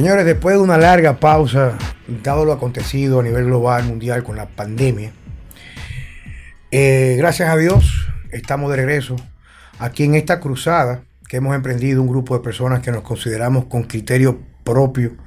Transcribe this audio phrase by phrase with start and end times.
[0.00, 1.76] Señores, después de una larga pausa,
[2.22, 5.12] dado lo acontecido a nivel global, mundial, con la pandemia,
[6.70, 9.16] eh, gracias a Dios estamos de regreso
[9.78, 13.82] aquí en esta cruzada que hemos emprendido un grupo de personas que nos consideramos con
[13.82, 15.18] criterio propio,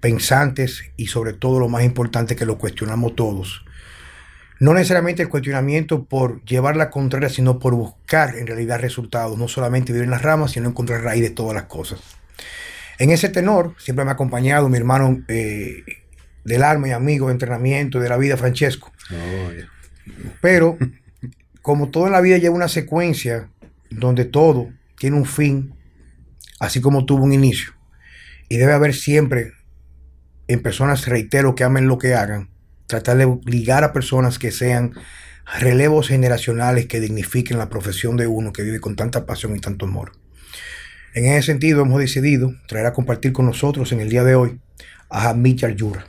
[0.00, 3.64] pensantes y sobre todo lo más importante que lo cuestionamos todos.
[4.58, 9.46] No necesariamente el cuestionamiento por llevar la contraria, sino por buscar en realidad resultados, no
[9.46, 12.00] solamente vivir en las ramas, sino encontrar raíz de todas las cosas.
[13.00, 15.84] En ese tenor, siempre me ha acompañado mi hermano eh,
[16.44, 18.92] del alma y amigo de entrenamiento de la vida, Francesco.
[20.42, 20.76] Pero,
[21.62, 23.48] como todo en la vida lleva una secuencia
[23.88, 24.68] donde todo
[24.98, 25.74] tiene un fin,
[26.58, 27.72] así como tuvo un inicio,
[28.50, 29.54] y debe haber siempre
[30.46, 32.50] en personas, reitero, que amen lo que hagan,
[32.86, 34.92] tratar de ligar a personas que sean
[35.58, 39.86] relevos generacionales que dignifiquen la profesión de uno que vive con tanta pasión y tanto
[39.86, 40.19] amor.
[41.12, 44.60] En ese sentido, hemos decidido traer a compartir con nosotros en el día de hoy
[45.08, 46.06] a Hamid Yarjura.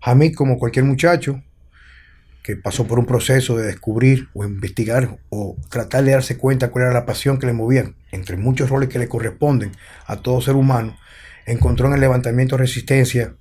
[0.00, 1.40] Hamid, como cualquier muchacho
[2.42, 6.86] que pasó por un proceso de descubrir o investigar o tratar de darse cuenta cuál
[6.86, 9.70] era la pasión que le movía, entre muchos roles que le corresponden
[10.06, 10.98] a todo ser humano,
[11.46, 13.36] encontró en el levantamiento de resistencia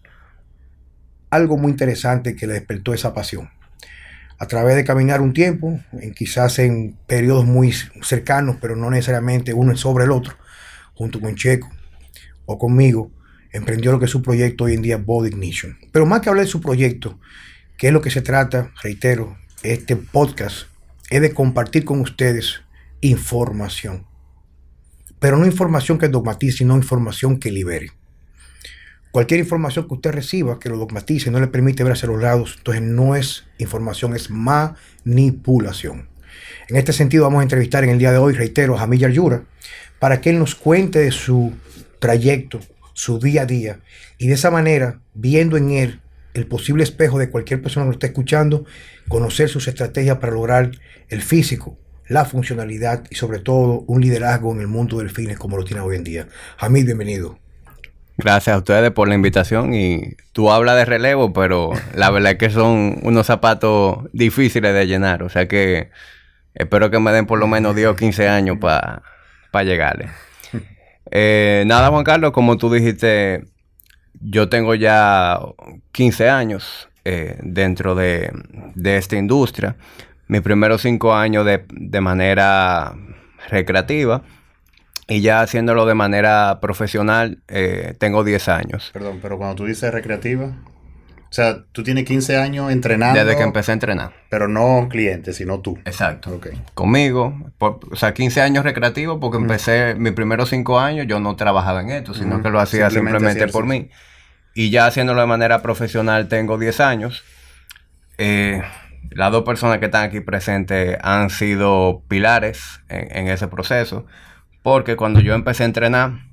[1.31, 3.49] algo muy interesante que le despertó esa pasión.
[4.38, 9.53] A través de caminar un tiempo, en quizás en periodos muy cercanos, pero no necesariamente
[9.53, 10.36] uno sobre el otro,
[10.94, 11.70] junto con Checo
[12.45, 13.11] o conmigo,
[13.52, 15.78] emprendió lo que es su proyecto hoy en día, Body Ignition.
[15.92, 17.20] Pero más que hablar de su proyecto,
[17.78, 20.67] que es lo que se trata, reitero, este podcast,
[21.09, 22.61] es de compartir con ustedes
[23.02, 24.06] información.
[25.20, 27.92] Pero no información que dogmatice, sino información que libere.
[29.11, 32.55] Cualquier información que usted reciba que lo dogmatice, no le permite ver hacia los lados,
[32.58, 36.08] entonces no es información, es manipulación.
[36.70, 39.44] En este sentido vamos a entrevistar en el día de hoy, reitero, a Jamil Yura,
[40.02, 41.53] para que Él nos cuente de su
[41.99, 42.59] trayecto,
[42.94, 43.81] su día a día,
[44.17, 45.99] y de esa manera, viendo en Él
[46.33, 48.65] el posible espejo de cualquier persona que lo esté escuchando,
[49.08, 50.71] conocer sus estrategias para lograr
[51.09, 51.77] el físico,
[52.08, 55.83] la funcionalidad y sobre todo un liderazgo en el mundo del fitness como lo tiene
[55.83, 56.27] hoy en día.
[56.58, 57.37] Hamid, bienvenido.
[58.17, 62.37] Gracias a ustedes por la invitación y tú hablas de relevo, pero la verdad es
[62.39, 65.92] que son unos zapatos difíciles de llenar, o sea que
[66.55, 69.03] espero que me den por lo menos 10 o 15 años para
[69.52, 70.10] para llegarle.
[71.12, 73.44] Eh, nada, Juan Carlos, como tú dijiste,
[74.22, 75.39] yo tengo ya
[75.92, 78.32] 15 años eh, dentro de,
[78.84, 79.76] esta industria.
[80.28, 82.95] Mis primeros 5 años de, manera
[83.50, 84.22] recreativa
[85.08, 88.92] y ya haciéndolo de manera profesional eh, tengo 10 años.
[88.94, 90.56] Perdón, pero cuando tú dices recreativa,
[91.31, 93.17] o sea, tú tienes 15 años entrenando.
[93.17, 94.11] Desde que empecé a entrenar.
[94.30, 95.80] Pero no cliente, sino tú.
[95.86, 96.36] Exacto.
[96.36, 96.61] Okay.
[96.73, 97.53] Conmigo.
[97.58, 101.91] o sea, 15 años recreativos porque empecé mis primeros 5 años, yo no trabajaba en
[101.91, 103.89] esto, sino que lo hacía simplemente, por mí.
[104.55, 107.23] Y ya haciéndolo de manera profesional tengo 10 años.
[108.17, 108.61] Eh,
[109.11, 114.05] las dos personas que están aquí presentes han sido pilares en, en ese proceso.
[114.64, 116.25] Porque cuando yo empecé a entrenar,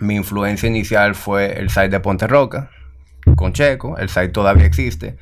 [0.00, 2.72] mi influencia inicial fue el site de Ponte Roca
[3.36, 5.16] con Checo, el site todavía existe.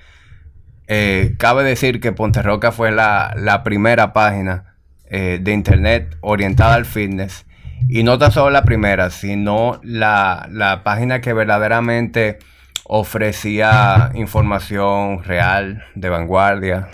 [0.88, 4.76] Eh, cabe decir que Ponterroca fue la, primera página
[5.06, 7.46] eh, de internet orientada al fitness.
[7.88, 12.38] Y no tan solo la primera, sino la, página que verdaderamente
[12.84, 16.88] ofrecía información real, de vanguardia,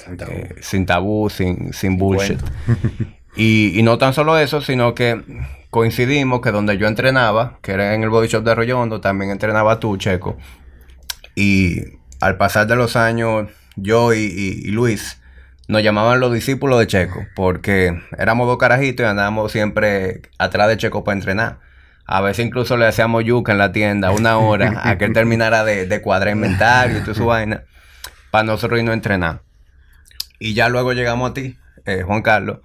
[0.60, 2.38] sin tabú, sin, sin, bullshit.
[3.36, 5.22] y, y, no tan solo eso, sino que
[5.70, 9.80] coincidimos que donde yo entrenaba, que era en el Body Shop de Arroyondo, también entrenaba
[9.80, 10.36] tú, Checo.
[11.38, 15.22] Y al pasar de los años, yo y, Luis
[15.68, 20.78] nos llamaban los discípulos de Checo, porque éramos dos carajitos y andábamos siempre atrás de
[20.78, 21.60] Checo para entrenar.
[22.06, 25.62] A veces incluso le hacíamos yuca en la tienda una hora a que él terminara
[25.62, 27.62] de, de cuadrar inventario y toda su vaina,
[28.32, 29.42] para nosotros irnos a entrenar.
[30.40, 31.56] Y ya luego llegamos a ti,
[31.86, 32.58] eh, Juan Carlos,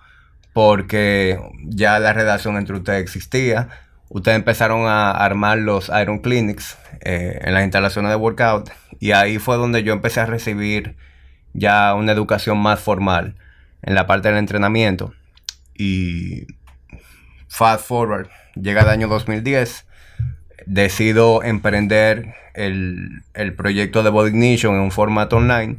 [0.52, 3.70] porque ya la relación entre ustedes existía
[4.10, 8.70] ustedes empezaron a armar los Iron Clinics eh, en las instalaciones de workout
[9.00, 10.96] y ahí fue donde yo empecé a recibir
[11.54, 13.36] ya una educación más formal
[13.82, 15.14] en la parte del entrenamiento.
[15.76, 16.48] Y
[17.48, 19.86] fast forward, llega el año 2010,
[20.66, 23.24] decido emprender el,
[23.58, 25.78] proyecto de Body Ignition en un formato online.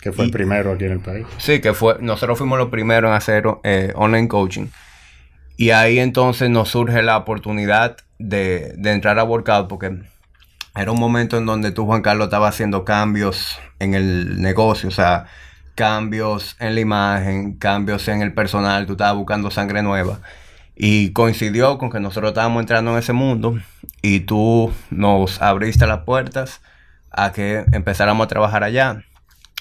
[0.00, 1.26] Que fue el primero aquí en el país.
[1.38, 4.66] Sí, que fue, nosotros fuimos los primeros en hacer eh, online coaching.
[5.60, 9.94] Y ahí entonces nos surge la oportunidad de, entrar a Workout porque
[10.74, 14.92] era un momento en donde tú, Juan Carlos, estaba haciendo cambios en el negocio, o
[14.92, 15.26] sea,
[15.74, 20.20] cambios en la imagen, cambios en el personal, tú estabas buscando sangre nueva.
[20.76, 23.58] Y coincidió con que nosotros estábamos entrando en ese mundo
[24.00, 26.62] y tú nos abriste las puertas
[27.10, 29.04] a que empezáramos a trabajar allá.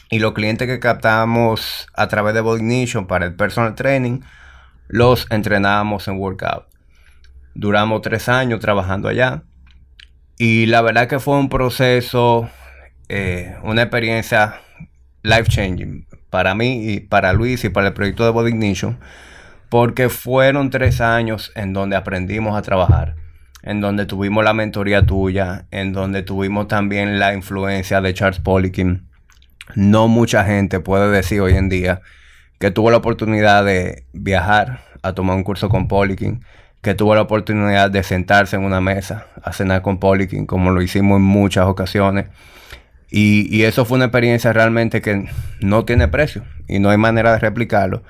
[0.10, 4.22] Y los clientes que captamos a través de Body Nation para el personal training,
[4.90, 6.66] los entrenábamos en workout.
[7.54, 9.44] Duramos tres años trabajando allá.
[10.38, 12.50] Y la verdad que fue un proceso,
[13.08, 14.62] eh, una experiencia
[15.22, 19.00] life changing para mí y para Luis y para el proyecto de Body Ignition,
[19.70, 23.16] porque fueron tres años en donde aprendimos a trabajar,
[23.62, 29.08] en donde tuvimos la mentoría tuya, en donde tuvimos también la influencia de Charles Poliquin.
[29.76, 32.02] No mucha gente puede decir hoy en día
[32.60, 36.44] que tuvo la oportunidad de viajar a tomar un curso con Poliquin,
[36.82, 40.82] que tuvo la oportunidad de sentarse en una mesa a cenar con Poliquin, como lo
[40.82, 42.28] hicimos en muchas ocasiones
[43.12, 45.28] y, eso fue una experiencia realmente que
[45.62, 48.04] no tiene precio y no hay manera de replicarlo.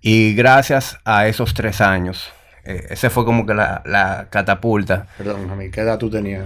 [0.00, 2.30] Y gracias a esos tres años,
[2.64, 5.06] eh, ese fue como que la, catapulta.
[5.18, 6.44] Perdón, mí, ¿qué edad tú tenías?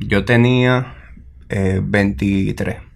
[0.00, 0.94] Yo tenía
[1.48, 2.89] 23.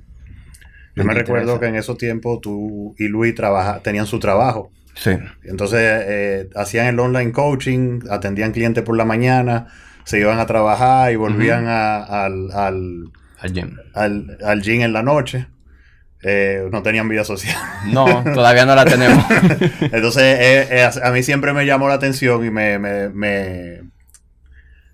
[0.94, 4.70] Yo me recuerdo que en esos tiempos tú y Luis trabaja, tenían su trabajo.
[4.94, 5.10] Sí.
[5.42, 9.66] Entonces eh, hacían el online coaching, atendían clientes por la mañana,
[10.04, 13.10] se iban a trabajar y volvían al
[13.44, 13.76] al gym.
[13.92, 15.46] Al, gym en la noche.
[16.22, 17.54] Eh, no tenían vida social.
[17.92, 19.22] No, todavía no la tenemos.
[19.80, 23.82] Entonces, eh, eh, a mí siempre me llamó la atención y me, me, me,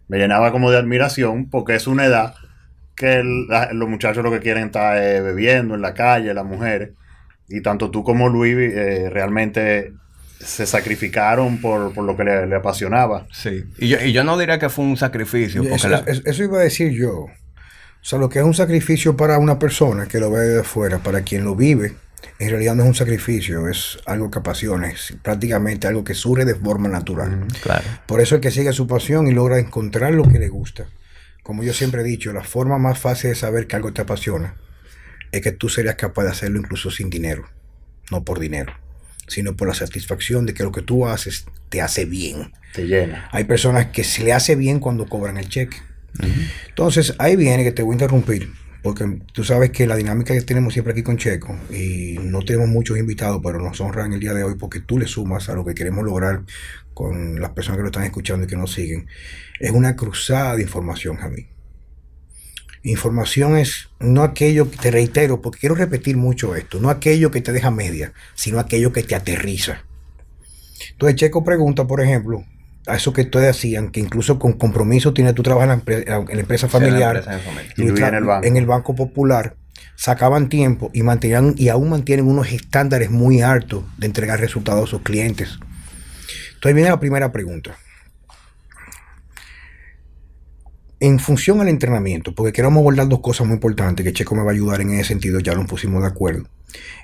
[0.09, 2.35] llenaba como de admiración porque es una edad
[3.01, 3.23] que
[3.73, 6.91] los muchachos lo que quieren estar bebiendo en la calle, las mujeres.
[7.49, 8.55] Y tanto tú como Luis
[9.11, 9.93] realmente
[10.39, 13.27] se sacrificaron por, lo que le, apasionaba.
[13.33, 15.63] Sí, y yo, y yo no diría que fue un sacrificio.
[15.63, 17.13] eso iba a decir yo.
[17.13, 20.99] O sea, lo que es un sacrificio para una persona que lo ve de afuera,
[20.99, 21.95] para quien lo vive,
[22.39, 26.45] en realidad no es un sacrificio, es algo que apasiona, es prácticamente algo que surge
[26.45, 27.47] de forma natural.
[27.63, 27.85] claro.
[28.07, 30.87] Por eso el que sigue su pasión y logra encontrar lo que le gusta.
[31.43, 34.57] Como yo siempre he dicho, la forma más fácil de saber que algo te apasiona
[35.33, 37.49] es que tú serías capaz de hacerlo incluso sin dinero,
[38.11, 38.73] no por dinero,
[39.27, 42.53] sino por la satisfacción de que lo que tú haces te hace bien.
[42.75, 43.29] Te llena.
[43.33, 45.79] Hay personas que se le hace bien cuando cobran el cheque.
[46.69, 48.53] Entonces, ahí viene que te voy a interrumpir,
[48.83, 52.69] porque tú sabes que la dinámica que tenemos siempre aquí con Checo, y no tenemos
[52.69, 55.65] muchos invitados, pero nos honran el día de hoy porque tú le sumas a lo
[55.65, 56.43] que queremos lograr
[56.95, 59.07] con las personas que lo están escuchando y que nos siguen,
[59.59, 61.49] es una cruzada de información, Javi.
[62.83, 67.53] Información es no aquello, te reitero, porque quiero repetir mucho esto, no aquello que te
[67.53, 69.85] deja media, sino aquello que te aterriza.
[70.93, 72.45] Entonces Checo pregunta, por ejemplo,
[72.91, 76.69] a eso que ustedes hacían, que incluso con compromiso tiene tú trabajas en la, empresa
[76.69, 77.23] familiar
[77.77, 78.47] y, en, el banco.
[78.47, 79.57] en el Banco Popular,
[79.97, 84.91] sacaban tiempo y mantenían y aún mantienen unos estándares muy altos de entregar resultados a
[84.91, 85.59] sus clientes.
[86.55, 87.77] Entonces viene la primera pregunta.
[90.99, 94.51] En función al entrenamiento, porque queremos abordar dos cosas muy importantes que Checo me va
[94.51, 96.49] a ayudar en ese sentido, ya lo pusimos de acuerdo,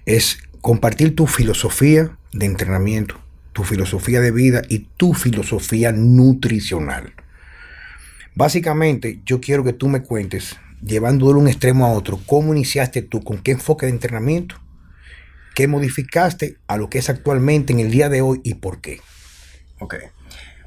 [0.04, 3.25] es compartir tu filosofía de entrenamiento
[3.56, 7.14] tu filosofía de vida y tu filosofía nutricional.
[8.34, 13.00] Básicamente, yo quiero que tú me cuentes, llevándolo de un extremo a otro, cómo iniciaste
[13.00, 14.56] tú, con qué enfoque de entrenamiento,
[15.54, 19.00] qué modificaste a lo que es actualmente en el día de hoy y por qué.
[19.78, 19.94] Ok.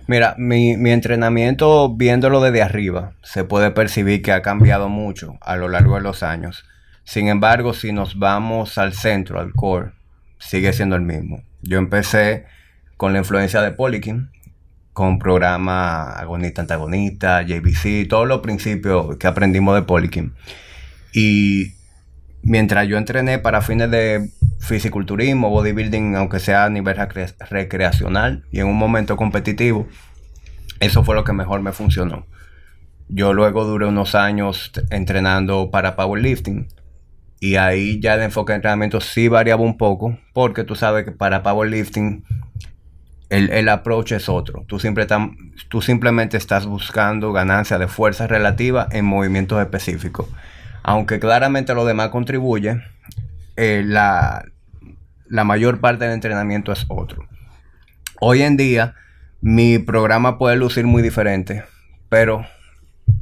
[0.07, 5.57] Mira, mi, mi, entrenamiento, viéndolo desde arriba, se puede percibir que ha cambiado mucho a
[5.57, 6.65] lo largo de los años.
[7.03, 9.91] Sin embargo, si nos vamos al centro, al core,
[10.39, 11.43] sigue siendo el mismo.
[11.61, 12.47] Yo empecé
[12.99, 14.29] con la influencia de Poliquin,
[14.91, 20.33] con programa agonista-antagonista, JBC, todos los principios que aprendimos de Poliquin.
[21.13, 21.75] Y
[22.41, 24.29] mientras yo entrené para fines de
[24.59, 26.97] fisiculturismo, bodybuilding, aunque sea a nivel
[27.49, 29.87] recreacional y en un momento competitivo,
[30.81, 32.27] eso fue lo que mejor me funcionó.
[33.07, 36.67] Yo luego duré unos años entrenando para powerlifting
[37.39, 41.13] y ahí ya el enfoque de entrenamiento sí variaba un poco porque tú sabes que
[41.13, 42.25] para powerlifting
[43.29, 44.63] el, approach es otro.
[44.67, 45.07] Tú, siempre
[45.69, 50.27] tú simplemente estás buscando ganancia de fuerza relativa en movimientos específicos.
[50.81, 52.81] Aunque claramente lo demás contribuye,
[53.55, 54.45] eh, la,
[55.29, 57.27] mayor parte del entrenamiento es otro.
[58.19, 58.95] Hoy en día,
[59.41, 61.63] mi programa puede lucir muy diferente,
[62.09, 62.45] pero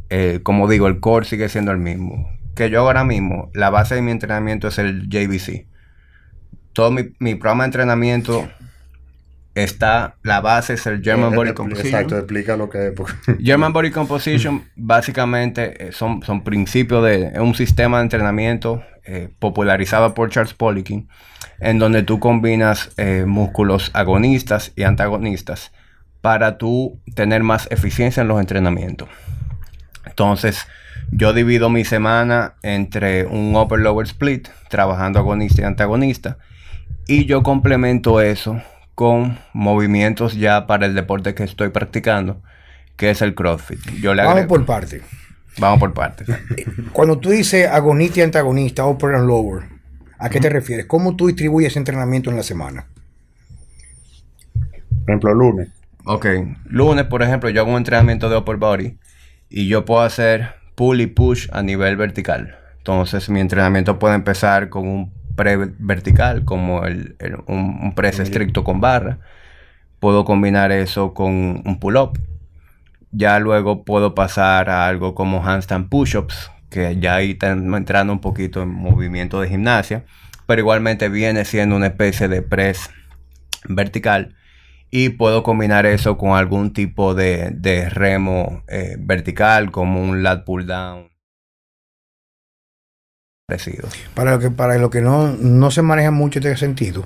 [0.09, 2.31] eh, como digo, el core sigue siendo el mismo.
[2.55, 5.67] Que yo ahora mismo, la base de mi entrenamiento es el JVC.
[6.71, 8.47] Todo mi, mi programa de entrenamiento
[9.63, 11.87] está la base es el German Body Composition.
[11.87, 12.93] Exacto, explica lo que es.
[13.41, 20.13] German Body Composition básicamente eh, son, son principios de un sistema de entrenamiento eh, popularizado
[20.13, 21.07] por Charles Poliquin,
[21.59, 25.71] en donde tú combinas eh, músculos agonistas y antagonistas
[26.21, 29.07] para tú tener más eficiencia en los entrenamientos.
[30.05, 30.67] Entonces,
[31.11, 36.37] yo divido mi semana entre un upper-lower split, trabajando agonista y antagonista,
[37.07, 38.61] y yo complemento eso
[38.98, 42.42] con movimientos ya para el deporte que estoy practicando,
[42.96, 43.80] que es el CrossFit.
[44.01, 45.04] Yo le Vamos por parte.
[45.60, 46.25] Vamos por parte.
[46.94, 49.66] Cuando tú dices agonista y antagonista, upper and lower,
[50.18, 50.88] ¿a qué te refieres?
[50.88, 52.88] ¿Cómo tú distribuyes entrenamiento en la semana?
[54.56, 55.70] Por ejemplo, lunes.
[56.06, 56.25] Ok,
[56.66, 58.98] lunes, por ejemplo, yo hago un entrenamiento de upper body
[59.48, 62.58] y yo puedo hacer pull y push a nivel vertical.
[62.80, 67.15] Entonces, mi entrenamiento puede empezar con un pre-vertical, como el,
[67.48, 69.20] un, press estricto con barra.
[70.00, 72.20] Puedo combinar eso con un pull-up.
[73.12, 78.20] Ya luego puedo pasar a algo como handstand push-ups, que ya ahí está entrando un
[78.20, 80.03] poquito en movimiento de gimnasia,
[80.46, 82.89] pero igualmente viene siendo una especie de press
[83.70, 84.36] vertical.
[84.89, 90.65] Y puedo combinar eso con algún tipo de, remo eh, vertical, como un lat pull
[90.65, 91.16] down
[94.13, 97.06] para lo que, para lo que no, no se maneja mucho este sentido,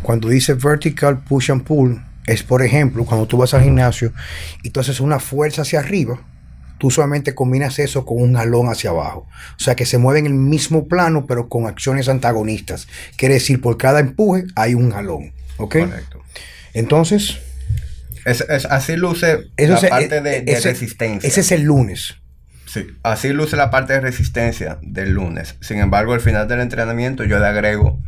[0.00, 4.14] cuando dice vertical push and pull, es por ejemplo cuando tú vas al gimnasio
[4.62, 6.18] y tú haces una fuerza hacia arriba,
[6.78, 9.28] tú solamente combinas eso con un jalón hacia abajo.
[9.58, 12.88] O sea que se mueve en el mismo plano, pero con acciones antagonistas.
[13.18, 15.34] Quiere decir, por cada empuje hay un jalón.
[15.58, 15.80] ¿Ok?
[15.80, 16.22] Correcto.
[16.72, 17.40] Entonces.
[18.24, 21.28] Es, así luce la parte de, de resistencia.
[21.28, 22.14] Ese es el lunes.
[22.74, 25.56] Sí, así luce la parte de resistencia del lunes.
[25.60, 28.00] Sin embargo, al final del entrenamiento yo le agrego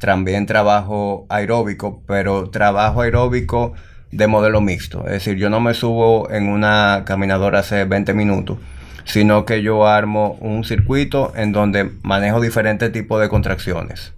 [0.00, 3.74] también trabajo aeróbico, pero trabajo aeróbico
[4.10, 5.04] de modelo mixto.
[5.06, 8.58] Es decir, yo no me subo en una caminadora hace 20 minutos,
[9.04, 14.14] sino que yo armo un circuito en donde manejo diferentes tipos de contracciones.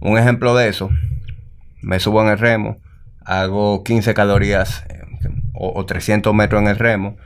[0.00, 0.90] Un ejemplo de eso,
[1.80, 2.76] me subo en el remo,
[3.24, 5.00] hago 15 calorías eh,
[5.54, 7.16] o, o 300 metros en el remo,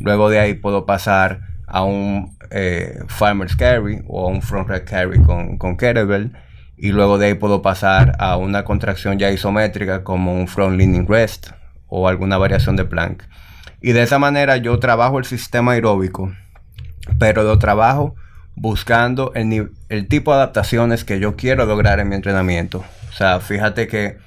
[0.00, 4.84] luego de ahí puedo pasar a un eh, farmer's carry o a un front rack
[4.84, 6.32] carry con, con kettlebell
[6.76, 11.06] y luego de ahí puedo pasar a una contracción ya isométrica como un front leaning
[11.06, 11.48] rest
[11.88, 13.22] o alguna variación de plank.
[13.80, 16.32] Y de esa manera yo trabajo el sistema aeróbico,
[17.18, 18.14] pero lo trabajo
[18.54, 22.84] buscando el, el tipo de adaptaciones que yo quiero lograr en mi entrenamiento.
[23.08, 24.18] O sea, fíjate que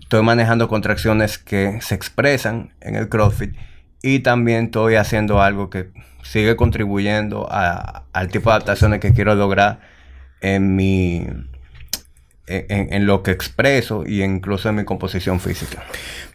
[0.00, 3.54] estoy manejando contracciones que se expresan en el CrossFit
[4.06, 5.88] y también estoy haciendo algo que
[6.22, 9.80] sigue contribuyendo al tipo de adaptaciones que quiero lograr
[10.40, 11.26] en mi
[12.46, 15.82] en, lo que expreso y incluso en mi composición física.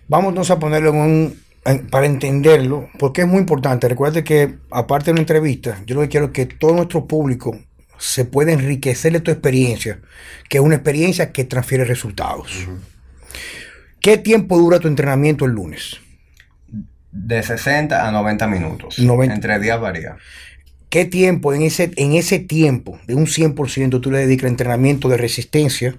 [0.09, 1.41] Vamos a ponerlo en un
[1.89, 3.87] para entenderlo, porque es muy importante.
[3.87, 7.57] Recuerde que aparte de una entrevista, yo lo que quiero es que todo nuestro público
[7.97, 10.01] se pueda enriquecer de tu experiencia,
[10.49, 12.67] que es una experiencia que transfiere resultados.
[14.01, 16.01] ¿Qué tiempo dura tu entrenamiento el lunes?
[17.11, 18.97] De 60 a 90 minutos.
[18.99, 20.17] Entre días varía.
[20.89, 25.07] ¿Qué tiempo en ese, en ese tiempo de un 100% tú le dedicas al entrenamiento
[25.07, 25.95] de resistencia?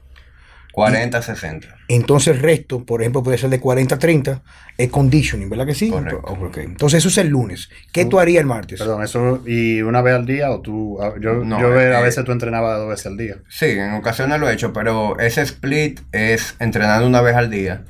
[0.73, 1.69] 40 a 60.
[1.89, 4.43] Entonces el resto, por ejemplo, puede ser de 40 a 30,
[4.79, 5.91] es conditioning, ¿verdad que sí?
[5.91, 6.23] Correcto.
[6.57, 7.69] Entonces eso es el lunes.
[7.93, 8.79] ¿Qué tú, harías el martes?
[8.79, 10.99] Perdón, eso y una vez al día o tú...
[11.21, 13.37] Yo, yo a eh, veces tú entrenabas dos veces al día.
[13.49, 17.85] Sí, en ocasiones lo he hecho, pero ese split es entrenando una vez al día.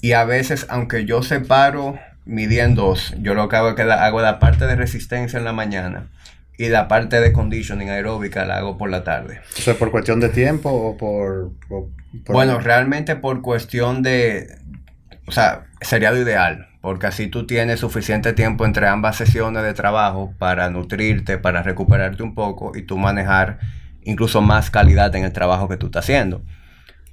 [0.00, 2.94] Y a veces, aunque yo separo midiendo.
[3.20, 6.08] Yo lo que hago es que hago la parte de resistencia en la mañana
[6.56, 9.40] y la parte de conditioning aeróbica la hago por la tarde.
[9.58, 11.52] ¿O sea, por cuestión de tiempo o por...?
[12.28, 14.58] bueno, realmente por cuestión de...
[15.26, 19.74] O sea, sería lo ideal, porque así tú tienes suficiente tiempo entre ambas sesiones de
[19.74, 23.58] trabajo para nutrirte, para recuperarte un poco y tú manejar
[24.02, 26.42] incluso más calidad en el trabajo que tú estás haciendo.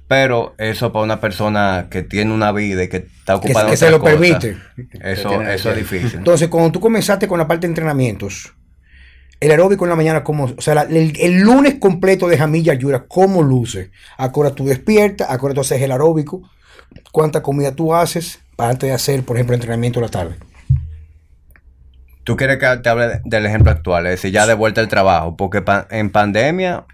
[0.08, 3.76] Pero eso para una persona que tiene una vida y que está ocupada que, que
[3.76, 4.56] se lo permite.
[5.00, 6.18] Eso, eso es difícil.
[6.18, 8.54] Entonces, cuando tú comenzaste con la parte de entrenamientos,
[9.40, 13.42] el aeróbico en la mañana, como, o sea, el, lunes completo de Jamilla Yura, ¿cómo
[13.42, 13.90] luce?
[14.16, 16.48] Ahora tú despiertas, ahora tú haces el aeróbico,
[17.12, 20.36] cuánta comida tú haces para antes de hacer, por ejemplo, el entrenamiento de la tarde.
[22.24, 25.36] Tú quieres que te hable del ejemplo actual, es decir, ya de vuelta al trabajo,
[25.36, 26.84] porque en pandemia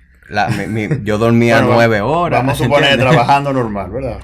[1.02, 2.40] yo dormía nueve horas.
[2.40, 4.18] Vamos a suponer trabajando normal, ¿verdad?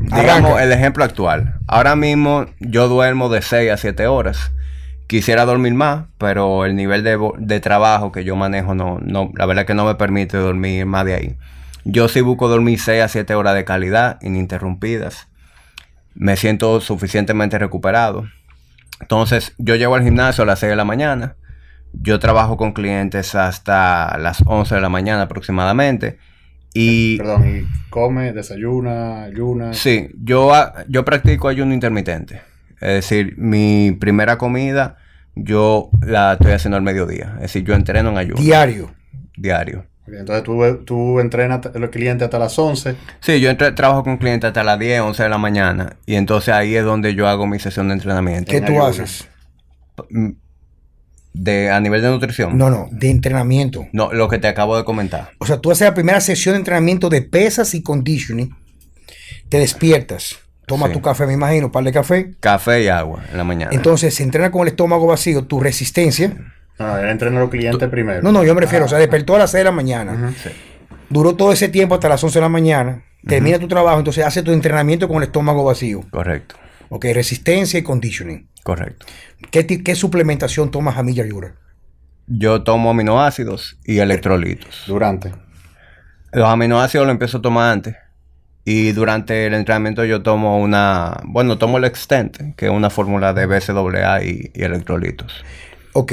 [0.00, 1.54] Digamos el ejemplo actual.
[1.66, 4.52] Ahora mismo yo duermo de 6 a 7 horas.
[5.06, 9.64] Quisiera dormir más, pero el nivel de, trabajo que yo manejo no, no, la verdad
[9.64, 11.36] que no me permite dormir más de ahí.
[11.84, 15.28] Yo sí busco dormir 6 a 7 horas de calidad, ininterrumpidas.
[16.14, 18.26] Me siento suficientemente recuperado.
[19.00, 21.36] Entonces, yo llego al gimnasio a las 6 de la mañana
[21.92, 26.18] yo trabajo con clientes hasta las 11 de la mañana aproximadamente.
[26.74, 29.72] Y, Perdón, ¿y come, desayuna, ayuna?
[29.72, 30.52] Sí, yo,
[30.88, 32.42] yo practico ayuno intermitente.
[32.80, 34.96] Es decir, mi primera comida,
[35.34, 37.32] yo la estoy haciendo al mediodía.
[37.36, 38.40] Es decir, yo entreno en ayuno.
[38.40, 38.90] Diario.
[39.36, 39.86] Diario.
[40.06, 42.96] Entonces tú, tú entrenas a los clientes hasta las 11.
[43.20, 45.96] Sí, yo trabajo con clientes hasta las 10, 11 de la mañana.
[46.06, 48.50] Y entonces ahí es donde yo hago mi sesión de entrenamiento.
[48.50, 49.28] ¿Qué tú haces?
[51.32, 52.58] De, ¿A nivel de nutrición?
[52.58, 53.86] No, no, de entrenamiento.
[53.92, 55.30] No, lo que te acabo de comentar.
[55.38, 58.54] O sea, tú haces la primera sesión de entrenamiento de pesas y conditioning.
[59.48, 60.36] Te despiertas.
[60.66, 62.34] Toma tu café, me imagino, un par de café.
[62.40, 63.70] Café y agua en la mañana.
[63.72, 66.34] Entonces, se entrena con el estómago vacío, tu resistencia
[66.78, 68.22] no, él entrena a los clientes primero.
[68.22, 70.32] No, no, yo me refiero, o sea, despertó a las 6 de la mañana.
[71.10, 73.02] Duró todo ese tiempo hasta las 11 de la mañana.
[73.26, 76.02] Termina tu trabajo, entonces hace tu entrenamiento con el estómago vacío.
[76.10, 76.54] Correcto.
[76.90, 78.48] Ok, resistencia y conditioning.
[78.62, 79.06] Correcto.
[79.50, 81.54] ¿Qué, qué suplementación tomas a Milla Yura?
[82.26, 84.84] Yo tomo aminoácidos y electrolitos.
[84.86, 85.32] ¿Durante?
[86.32, 87.96] Los aminoácidos los empiezo a tomar antes.
[88.64, 91.20] Y durante el entrenamiento yo tomo una...
[91.24, 95.42] Bueno, tomo el Extent, que es una fórmula de BCAA y, y electrolitos.
[95.94, 96.12] Ok.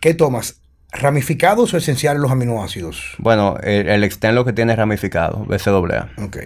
[0.00, 0.62] ¿Qué tomas?
[0.92, 3.16] ¿Ramificados o esenciales los aminoácidos?
[3.18, 6.08] Bueno, el, el lo que tiene es ramificado, BCAA.
[6.24, 6.38] Ok.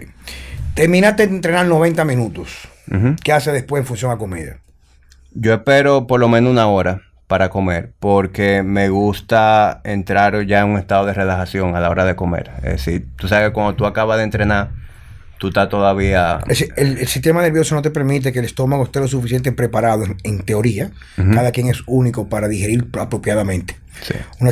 [0.73, 2.67] Terminaste de entrenar 90 minutos.
[3.23, 4.57] ¿Qué hace después en función a comida?
[5.31, 10.69] Yo espero por lo menos una hora para comer, porque me gusta entrar ya en
[10.69, 12.51] un estado de relajación a la hora de comer.
[12.57, 14.69] Es decir, tú sabes que cuando tú acabas de entrenar,
[15.37, 16.39] tú estás todavía...
[16.75, 20.91] El, sistema nervioso no te permite que el estómago esté lo suficiente preparado, en, teoría.
[21.15, 23.75] Cada quien es único para digerir apropiadamente.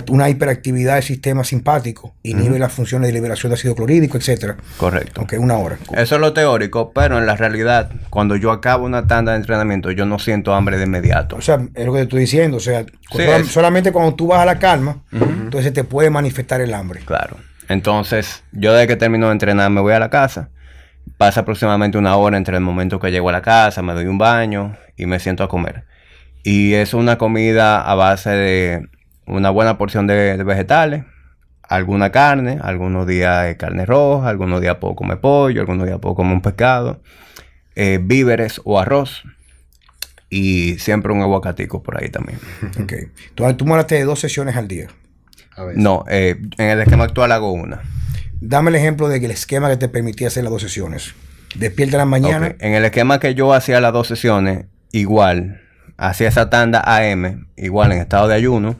[0.07, 4.57] Una, hiperactividad del sistema simpático inhibe las funciones de liberación de ácido clorhídrico, etcétera.
[4.77, 5.21] Correcto.
[5.21, 5.77] Ok, una hora.
[5.95, 9.91] Eso es lo teórico, pero en la realidad, cuando yo acabo una tanda de entrenamiento,
[9.91, 11.35] yo no siento hambre de inmediato.
[11.35, 12.57] O sea, es lo que te estoy diciendo.
[12.57, 12.85] O sea,
[13.49, 17.01] solamente cuando tú vas a la calma, entonces te puede manifestar el hambre.
[17.05, 17.37] Claro.
[17.69, 20.49] Entonces, yo desde que termino de entrenar me voy a la casa
[21.17, 24.17] Pasa aproximadamente una hora entre el momento que llego a la casa, me doy un
[24.17, 25.85] baño y me siento a comer.
[26.43, 28.89] Y es una comida a base de
[29.25, 31.05] una buena porción de, vegetales,
[31.61, 36.33] alguna carne, algunos días carne roja, algunos días puedo comer pollo, algunos días puedo comer
[36.33, 37.01] un pescado,
[37.75, 39.23] eh, víveres o arroz.
[40.29, 42.39] Y siempre un aguacatico por ahí también.
[42.81, 42.93] Ok.
[43.29, 44.87] Entonces tú moraste de dos sesiones al día.
[45.75, 47.81] No, eh, en el esquema actual hago una.
[48.45, 51.15] Dame el ejemplo del esquema que te permitía hacer las dos sesiones.
[51.55, 52.55] Despierta en la mañana.
[52.59, 55.61] En el esquema que yo hacía las dos sesiones, igual,
[55.95, 58.75] hacía esa tanda AM, igual en estado de ayuno.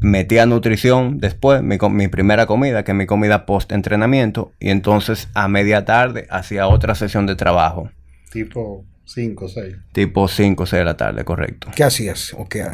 [0.00, 4.50] Metía nutrición después, mi, mi primera comida, que es mi comida post entrenamiento.
[4.58, 7.88] Y entonces a media tarde hacía otra sesión de trabajo.
[8.32, 9.76] Tipo 5 o 6.
[9.92, 11.68] Tipo 5 o 6 de la tarde, correcto.
[11.72, 12.34] ¿Qué hacías?
[12.36, 12.66] ¿O qué?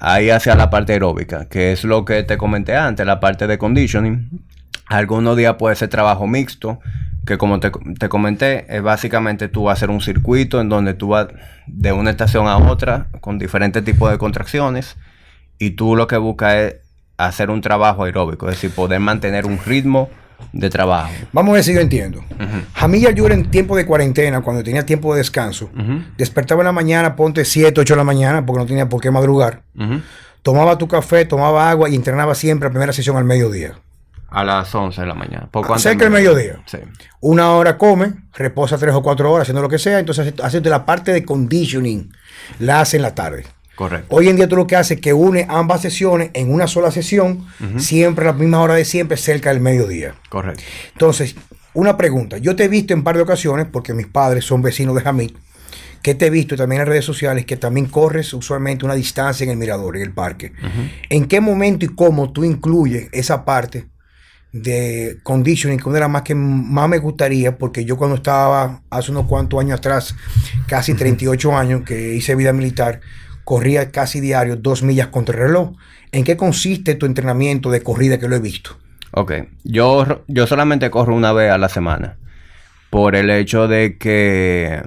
[0.00, 3.56] Ahí hacía la parte aeróbica, que es lo que te comenté antes, la parte de
[3.56, 4.50] conditioning
[4.90, 6.80] algunos días puede ser trabajo mixto,
[7.24, 7.70] que como te,
[8.08, 11.28] comenté, es básicamente tú vas a hacer un circuito en donde tú vas
[11.68, 14.96] de una estación a otra con diferentes tipos de contracciones
[15.58, 16.76] y tú lo que buscas es
[17.18, 20.10] hacer un trabajo aeróbico, es decir, poder mantener un ritmo
[20.52, 21.12] de trabajo.
[21.32, 22.24] Vamos a ver si yo entiendo.
[22.74, 25.70] Jamilla Yura en tiempo de cuarentena, cuando tenía tiempo de descanso,
[26.18, 29.12] despertaba en la mañana, ponte 7, 8 de la mañana, porque no tenía por qué
[29.12, 29.62] madrugar.
[30.42, 33.74] Tomaba tu café, tomaba agua y entrenaba siempre la primera sesión al mediodía.
[34.30, 35.48] A las 11 de la mañana.
[35.50, 36.62] Poco antes Cerca del mediodía.
[36.66, 36.78] Sí.
[37.20, 40.86] Una hora come, reposa tres o cuatro horas haciendo lo que sea, entonces hace la
[40.86, 42.12] parte de conditioning,
[42.60, 43.44] la hace en la tarde.
[43.74, 44.14] Correcto.
[44.14, 46.90] Hoy en día tú lo que haces es que une ambas sesiones en una sola
[46.90, 47.46] sesión,
[47.78, 50.14] siempre a la misma hora de siempre, cerca del mediodía.
[50.28, 50.62] Correcto.
[50.92, 51.34] Entonces,
[51.72, 52.36] una pregunta.
[52.36, 55.34] Yo te he visto en par de ocasiones, porque mis padres son vecinos de Jamit,
[56.02, 59.50] que te he visto también en redes sociales, que también corres usualmente una distancia en
[59.50, 60.52] el mirador, en el parque.
[61.08, 63.86] ¿En qué momento y cómo tú incluyes esa parte
[64.52, 68.82] de conditioning, que una de las más que más me gustaría, porque yo cuando estaba
[68.90, 70.14] hace unos cuantos años atrás,
[70.66, 73.00] casi 38 años, que hice vida militar,
[73.44, 75.72] corría casi diario dos millas contra el reloj.
[76.12, 78.76] ¿En qué consiste tu entrenamiento de corrida que lo he visto?
[79.12, 79.32] Ok,
[79.64, 82.16] yo, yo solamente corro una vez a la semana,
[82.90, 84.82] por el hecho de que,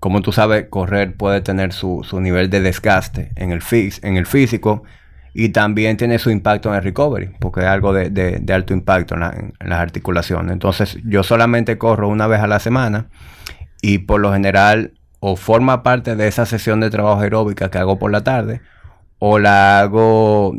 [0.00, 3.62] como tú sabes, correr puede tener su, su nivel de desgaste en el,
[4.02, 4.84] en el físico
[5.34, 9.54] y también tiene su impacto en el recovery, porque es algo de, alto impacto en,
[9.60, 10.52] las articulaciones.
[10.52, 13.08] Entonces yo solamente corro una vez a la semana
[13.80, 17.98] y por lo general o forma parte de esa sesión de trabajo aeróbica que hago
[17.98, 18.60] por la tarde
[19.18, 20.54] o la hago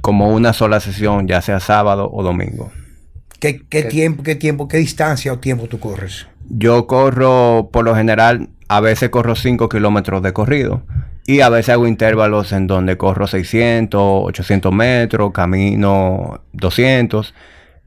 [0.00, 2.70] como una sola sesión, ya sea sábado o domingo.
[3.38, 6.26] ¿Qué, tiempo, qué tiempo, qué distancia o tiempo tú corres?
[6.48, 10.82] Yo corro, por lo general, a veces corro 5 kilómetros de corrido
[11.26, 17.34] y a veces hago intervalos en donde corro 600, 800 metros, camino 200.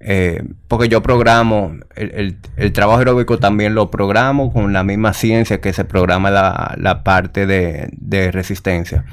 [0.06, 2.38] Eh, porque yo programo, el,
[2.74, 8.32] trabajo aeróbico también lo programo con la misma ciencia que se programa la, parte de,
[8.32, 9.06] resistencia.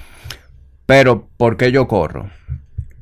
[0.87, 2.31] Pero, ¿por qué yo corro?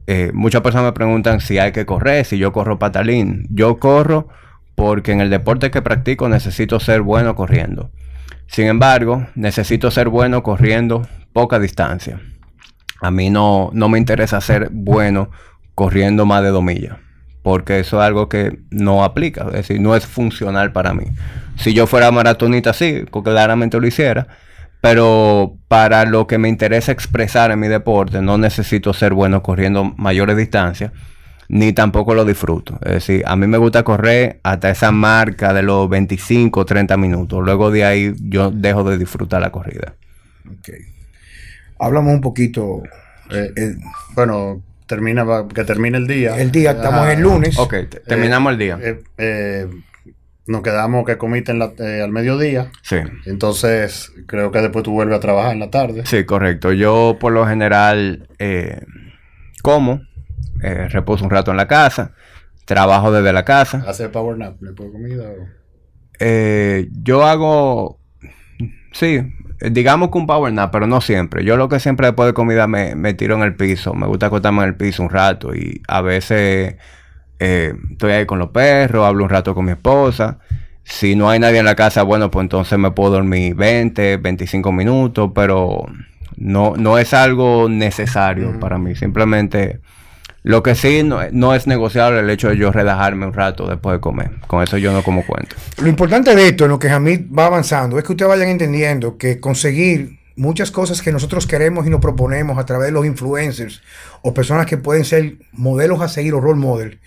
[0.06, 3.46] Eh, muchas personas me preguntan si hay que correr, si yo corro patalín.
[3.50, 4.28] Yo corro
[4.74, 7.90] porque en el deporte que practico necesito ser bueno corriendo.
[8.48, 12.20] Sin embargo, necesito ser bueno corriendo poca distancia.
[13.00, 15.30] A mí no, no me interesa ser bueno
[15.74, 16.96] corriendo más de dos millas,
[17.42, 21.04] porque eso es algo que no aplica, es decir, no es funcional para mí.
[21.56, 24.26] Si yo fuera maratonita, sí, claramente lo hiciera,
[24.80, 29.84] pero para lo que me interesa expresar en mi deporte, no necesito ser bueno corriendo
[29.96, 30.90] mayores distancias,
[31.48, 32.78] ni tampoco lo disfruto.
[32.82, 37.42] Es decir, a mí me gusta correr hasta esa marca de los 25, 30 minutos.
[37.42, 39.94] Luego de ahí yo dejo de disfrutar la corrida.
[40.60, 40.80] Okay.
[41.78, 42.82] Hablamos un poquito.
[43.30, 43.76] Eh, eh,
[44.14, 46.38] bueno, termina que termine el día.
[46.38, 47.58] El día, estamos el lunes.
[47.58, 47.74] Ok,
[48.06, 48.78] terminamos el día.
[49.16, 49.66] Eh,
[50.46, 52.70] nos quedamos que comiste al mediodía.
[52.82, 52.96] Sí.
[53.24, 56.04] Entonces, creo que después tú vuelves a trabajar en la tarde.
[56.04, 56.72] Sí, correcto.
[56.72, 58.28] Yo por lo general
[59.62, 60.00] como,
[60.60, 62.12] reposo un rato en la casa,
[62.64, 63.84] trabajo desde la casa.
[63.86, 65.24] ¿Hace power nap después de comida?
[67.02, 68.00] yo hago,
[68.92, 69.20] sí,
[69.60, 71.44] eh, digamos que un power nap, pero no siempre.
[71.44, 73.94] Yo lo que siempre después de comida me, me tiro en el piso.
[73.94, 76.76] Me gusta acostarme en el piso un rato y a veces
[77.38, 80.38] eh, estoy ahí con los perros, hablo un rato con mi esposa.
[80.84, 84.72] Si no hay nadie en la casa, bueno, pues entonces me puedo dormir 20, 25
[84.72, 85.84] minutos, pero
[86.36, 88.94] no, no es algo necesario para mí.
[88.94, 89.80] Simplemente
[90.48, 94.00] lo que sí no, es negociable el hecho de yo relajarme un rato después de
[94.00, 94.30] comer.
[94.46, 95.54] Con eso yo no como cuento.
[95.76, 99.18] Lo importante de esto, en lo que Jamid va avanzando, es que ustedes vayan entendiendo
[99.18, 103.82] que conseguir muchas cosas que nosotros queremos y nos proponemos a través de los influencers
[104.22, 106.98] o personas que pueden ser modelos a seguir o role model,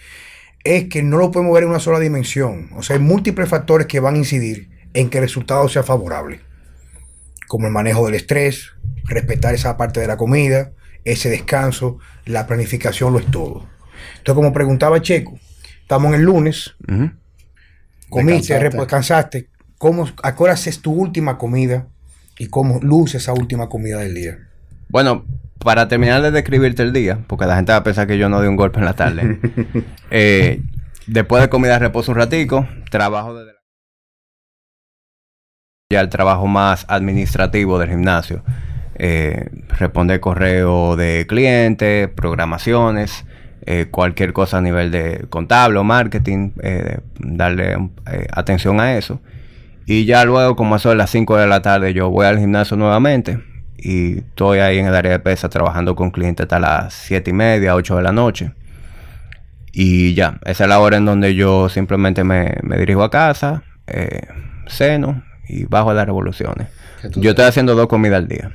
[0.63, 2.69] es que no lo podemos ver en una sola dimensión.
[2.75, 6.41] O sea, hay múltiples factores que van a incidir en que el resultado sea favorable.
[7.47, 8.73] Como el manejo del estrés,
[9.05, 10.73] respetar esa parte de la comida,
[11.05, 13.67] ese descanso, la planificación lo es todo.
[14.17, 15.39] Entonces, como preguntaba Checo,
[15.81, 16.75] estamos en el lunes,
[18.09, 21.87] comiste, descansaste, ¿cómo, ¿a qué hora haces tu última comida
[22.37, 24.37] y cómo luce esa última comida del día?
[24.89, 25.25] Bueno,
[25.59, 28.41] para terminar de describirte el día, porque la gente va a pensar que yo no
[28.41, 29.39] di un golpe en la tarde.
[30.13, 30.61] Eh,
[31.07, 33.59] después de comida reposo un ratico, trabajo desde la...
[35.89, 38.43] ya el trabajo más administrativo del gimnasio
[39.03, 43.25] eh, responder correo de clientes, programaciones,
[43.65, 47.77] eh, cualquier cosa a nivel de contable o marketing, eh, darle
[48.11, 49.19] eh, atención a eso.
[49.87, 52.77] Y ya luego, como eso de las 5 de la tarde, yo voy al gimnasio
[52.77, 53.39] nuevamente
[53.75, 57.33] y estoy ahí en el área de pesa trabajando con clientes hasta las 7 y
[57.33, 58.51] media, 8 de la noche.
[59.71, 63.63] Y ya, esa es la hora en donde yo simplemente me, me dirijo a casa,
[64.67, 66.67] ceno y bajo a las revoluciones.
[67.15, 68.51] Yo estoy haciendo dos comidas al día.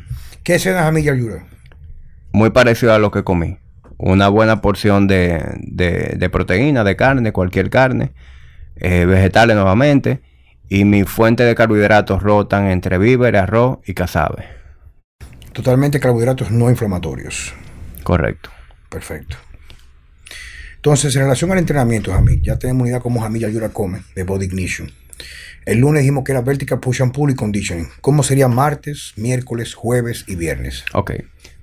[0.46, 1.44] ¿Qué cenas a Miguel Ayuda?
[2.30, 3.58] Muy parecido a lo que comí.
[3.98, 8.12] Una buena porción de, de, proteína, de carne, cualquier carne,
[8.76, 10.22] eh, vegetales nuevamente,
[10.68, 14.44] y mi fuente de carbohidratos rotan entre víveres, arroz y cazabe.
[15.52, 17.52] Totalmente carbohidratos no inflamatorios.
[18.04, 18.50] Correcto.
[18.88, 19.38] Perfecto.
[20.76, 24.22] Entonces, en relación al entrenamiento, Jamil, ya tenemos una idea cómo Jamil Ayura come de
[24.22, 24.92] Body Ignition.
[25.66, 27.88] El lunes dijimos que era Vertical Push and Pull y Conditioning.
[28.00, 30.84] ¿Cómo sería martes, miércoles, jueves y viernes?
[30.94, 31.14] Ok.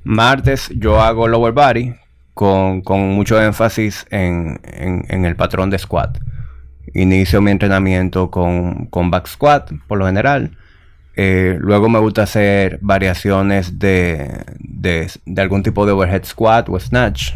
[0.03, 1.95] Martes yo hago lower body
[2.33, 2.83] con,
[3.15, 4.59] mucho énfasis en,
[5.07, 6.17] el patrón de squat.
[6.93, 10.57] Inicio mi entrenamiento con, back squat, por lo general.
[11.15, 17.31] Eh, luego me gusta hacer variaciones de, de, algún tipo de overhead squat o snatch.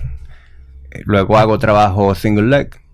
[0.92, 2.87] Eh, luego hago trabajo single leg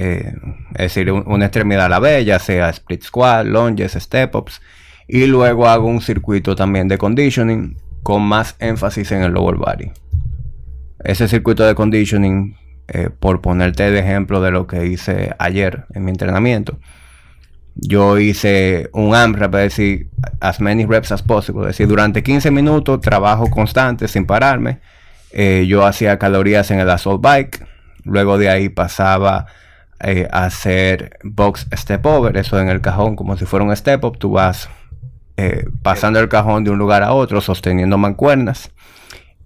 [0.00, 0.32] eh,
[0.74, 4.62] es decir, una extremidad a la vez, ya sea split squat, lunges, step ups.
[5.08, 9.90] Y luego hago un circuito también de conditioning con más énfasis en el lower body.
[11.02, 12.56] Ese circuito de conditioning,
[12.86, 16.78] eh, por ponerte de ejemplo de lo que hice ayer en mi entrenamiento,
[17.74, 22.52] yo hice un AMRAP, es decir, as many reps as possible, es decir, durante 15
[22.52, 24.78] minutos trabajo constante sin pararme.
[25.32, 27.66] Eh, yo hacía calorías en el assault bike,
[28.04, 29.46] luego de ahí pasaba
[30.00, 34.18] eh, hacer box step over, eso en el cajón como si fuera un step up,
[34.18, 34.68] tú vas
[35.36, 38.70] eh, pasando el cajón de un lugar a otro sosteniendo mancuernas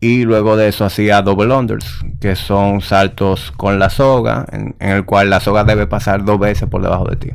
[0.03, 5.05] y luego de eso hacía double unders, que son saltos con la soga, en, el
[5.05, 7.31] cual la soga debe pasar dos veces por debajo de ti.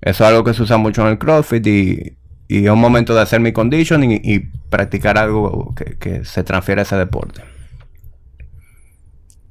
[0.00, 3.16] Eso es algo que se usa mucho en el CrossFit y, y es un momento
[3.16, 4.38] de hacer mi conditioning y, y
[4.70, 7.42] practicar algo que, que, se transfiere a ese deporte.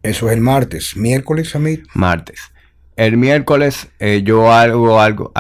[0.02, 0.96] Eso es el martes.
[0.96, 1.84] Miércoles, Samir.
[1.94, 2.40] Martes.
[2.98, 5.32] El miércoles eh, yo hago algo,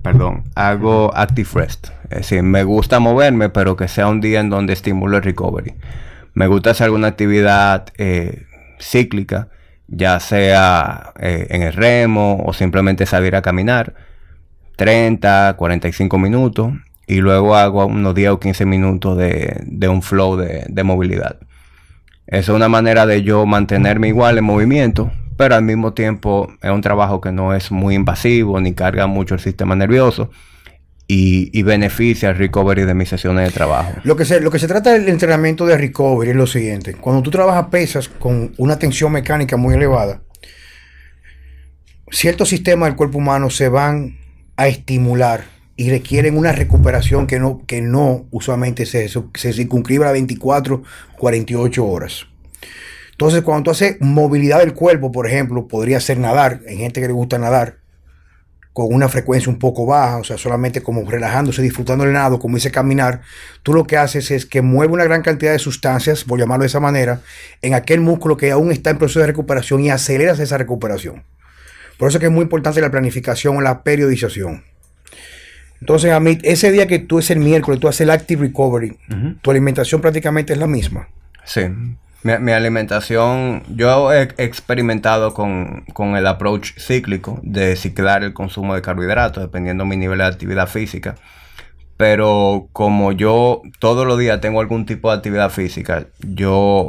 [0.00, 1.88] perdón, hago active rest.
[2.04, 5.74] Es decir, me gusta moverme, pero que sea un día en donde estimulo el recovery.
[6.32, 8.46] Me gusta hacer alguna actividad eh,
[8.80, 9.48] cíclica,
[9.86, 13.94] ya sea eh, en el remo o simplemente salir a caminar
[14.76, 16.72] 30, 45 minutos
[17.06, 21.36] y luego hago unos 10 o 15 minutos de, un flow de, de movilidad.
[22.26, 26.70] Esa es una manera de yo mantenerme igual en movimiento, pero al mismo tiempo es
[26.70, 30.30] un trabajo que no es muy invasivo ni carga mucho el sistema nervioso
[31.06, 33.92] y, beneficia el recovery de mis sesiones de trabajo.
[34.04, 36.94] Lo que, se, lo que se trata del entrenamiento de recovery es lo siguiente.
[36.94, 40.22] Cuando tú trabajas pesas con una tensión mecánica muy elevada,
[42.10, 44.18] ciertos sistemas del cuerpo humano se van
[44.56, 45.44] a estimular
[45.76, 50.82] y requieren una recuperación que no, que no usualmente se, se circunscribe a 24,
[51.18, 52.26] 48 horas.
[53.14, 57.06] Entonces, cuando tú haces movilidad del cuerpo, por ejemplo, podría ser nadar, hay gente que
[57.06, 57.76] le gusta nadar,
[58.72, 62.56] con una frecuencia un poco baja, o sea, solamente como relajándose, disfrutando el nado, como
[62.56, 63.20] dice caminar,
[63.62, 66.66] tú lo que haces es que mueve una gran cantidad de sustancias, por llamarlo de
[66.66, 67.20] esa manera,
[67.62, 71.22] en aquel músculo que aún está en proceso de recuperación y aceleras esa recuperación.
[71.98, 74.64] Por eso es que es muy importante la planificación o la periodización.
[75.80, 78.98] Entonces, a mí, ese día que tú es el miércoles, tú haces el Active Recovery,
[79.40, 81.08] tu alimentación prácticamente es la misma.
[81.44, 81.60] Sí.
[82.24, 85.84] Mi, alimentación, yo he experimentado con,
[86.16, 90.66] el approach cíclico de ciclar el consumo de carbohidratos dependiendo de mi nivel de actividad
[90.66, 91.16] física.
[91.98, 96.88] Pero como yo todos los días tengo algún tipo de actividad física, yo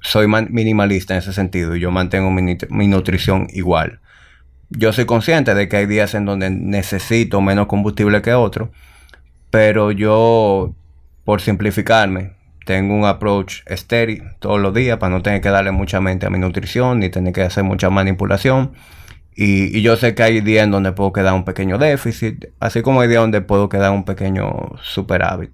[0.00, 4.00] soy minimalista en ese sentido y yo mantengo mi, mi nutrición igual.
[4.70, 8.70] Yo soy consciente de que hay días en donde necesito menos combustible que otros,
[9.50, 10.74] pero yo,
[11.26, 12.32] por simplificarme,
[12.64, 16.30] tengo un approach estéril todos los días para no tener que darle mucha mente a
[16.30, 18.72] mi nutrición ni tener que hacer mucha manipulación.
[19.34, 23.00] Y, yo sé que hay días en donde puedo quedar un pequeño déficit, así como
[23.00, 25.50] hay días donde puedo quedar un pequeño superávit.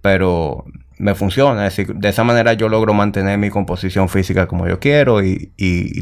[0.00, 0.64] Pero
[0.98, 4.78] me funciona, es decir, de esa manera yo logro mantener mi composición física como yo
[4.78, 5.52] quiero y,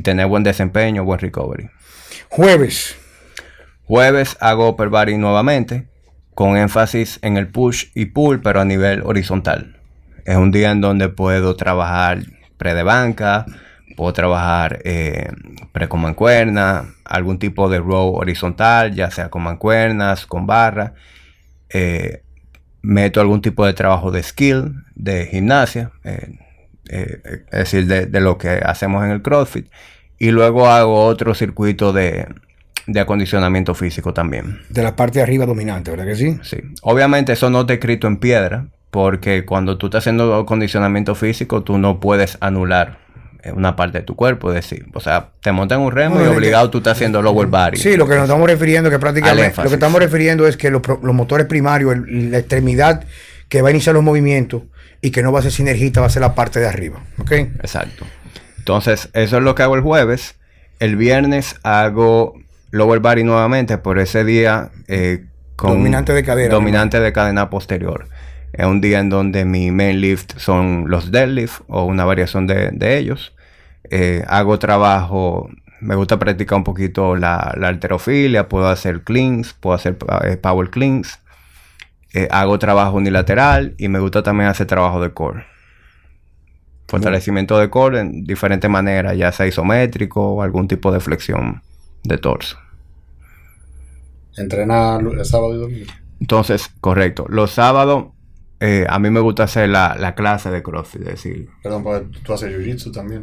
[0.02, 1.70] tener buen desempeño, buen recovery.
[2.28, 2.96] Jueves.
[3.84, 5.88] Jueves hago upper body nuevamente,
[6.34, 9.75] con énfasis en el push y pull, pero a nivel horizontal.
[10.26, 12.18] Es un día en donde puedo trabajar
[12.56, 13.46] pre de banca,
[13.96, 15.30] puedo trabajar eh,
[15.70, 20.94] pre con mancuerna, algún tipo de row horizontal, ya sea con mancuernas, con barra.
[21.70, 22.22] Eh,
[22.82, 26.38] meto algún tipo de trabajo de skill, de gimnasia, eh,
[26.88, 29.68] es decir, de, lo que hacemos en el CrossFit.
[30.18, 32.26] Y luego hago otro circuito de,
[32.88, 34.60] de acondicionamiento físico también.
[34.70, 36.38] De la parte de arriba dominante, ¿verdad que sí?
[36.42, 36.56] Sí.
[36.82, 41.78] Obviamente eso no está escrito en piedra, porque cuando tú estás haciendo acondicionamiento físico, tú
[41.78, 42.98] no puedes anular
[43.54, 46.70] una parte de tu cuerpo, es decir, o sea, te montan un remo y obligado
[46.70, 47.76] tú estás haciendo lower body.
[47.76, 50.82] Sí, lo que nos estamos refiriendo, que prácticamente, lo que estamos refiriendo es que los,
[51.02, 53.04] motores primarios, la extremidad
[53.48, 54.62] que va a iniciar los movimientos
[55.00, 57.32] y que no va a ser sinergista, va a ser la parte de arriba, ¿ok?
[57.32, 58.04] Exacto.
[58.58, 60.34] Entonces, eso es lo que hago el jueves.
[60.80, 62.34] El viernes hago
[62.70, 66.52] lower body nuevamente, por ese día eh, con dominante de cadera.
[66.52, 68.08] Dominante de cadena posterior.
[68.56, 72.98] Es un día en donde mi main lift son los deadlift o una variación de,
[72.98, 73.34] ellos.
[73.90, 79.74] Eh, hago trabajo, me gusta practicar un poquito la, la alterofilia, puedo hacer cleans, puedo
[79.74, 81.20] hacer eh, power cleans.
[82.14, 85.44] Eh, hago trabajo unilateral y me gusta también hacer trabajo de core.
[86.88, 91.62] Fortalecimiento de core en diferentes maneras, ya sea isométrico o algún tipo de flexión
[92.04, 92.58] de torso.
[94.38, 95.92] ¿Entrena el sábado y domingo?
[96.20, 97.26] Entonces, correcto.
[97.28, 98.15] Los sábados
[98.60, 101.48] eh, a mí me gusta hacer la, clase de CrossFit, decir.
[101.62, 103.22] Perdón, ¿tú haces Jiu-Jitsu también?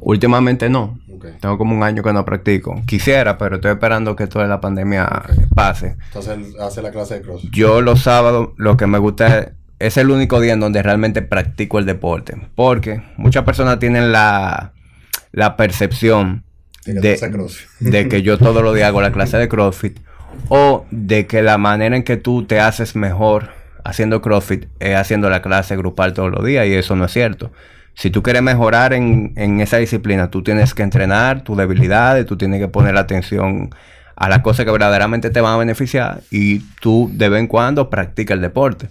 [0.00, 1.00] Últimamente no.
[1.40, 2.80] Tengo como un año que no practico.
[2.86, 5.96] Quisiera, pero estoy esperando que toda la pandemia pase.
[6.06, 7.50] Entonces, hace la clase de CrossFit.
[7.52, 9.48] Yo los sábados lo que me gusta es,
[9.80, 12.36] es el único día en donde realmente practico el deporte.
[12.54, 14.72] Porque muchas personas tienen la,
[15.32, 16.44] la percepción
[16.84, 17.18] de,
[17.80, 19.98] de que yo todos los días hago la clase de CrossFit.
[20.48, 25.30] O de que la manera en que tú te haces mejor haciendo CrossFit es haciendo
[25.30, 27.50] la clase grupal todos los días y eso no es cierto.
[27.94, 32.60] Si tú quieres mejorar en, esa disciplina, tú tienes que entrenar tus debilidades, tú tienes
[32.60, 33.70] que poner atención
[34.14, 37.90] a las cosas que verdaderamente te van a beneficiar y tú de vez en cuando
[37.90, 38.88] practica el deporte.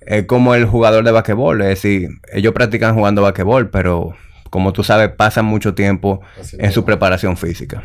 [0.00, 4.14] Es como el jugador de basquetbol, es decir, ellos practican jugando basquetbol, pero
[4.50, 6.20] como tú sabes, pasan mucho tiempo
[6.58, 7.84] en su preparación física.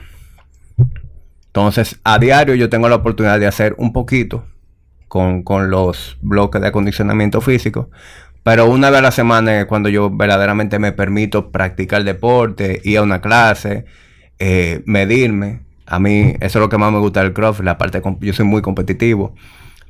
[1.45, 4.43] Entonces, a diario yo tengo la oportunidad de hacer un poquito
[5.07, 7.89] con, los bloques de acondicionamiento físico.
[8.43, 12.99] Pero una vez a la semana es cuando yo verdaderamente me permito practicar deporte, ir
[12.99, 13.85] a una clase,
[14.39, 15.61] eh, medirme.
[15.85, 18.45] A mí eso es lo que más me gusta del CrossFit, la parte yo soy
[18.45, 19.35] muy competitivo.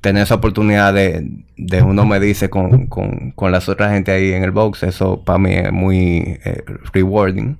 [0.01, 1.27] tener esa oportunidad de,
[1.57, 5.23] de uno me dice con, con, con las otras gente ahí en el box, eso
[5.23, 7.57] para mí es muy eh, rewarding.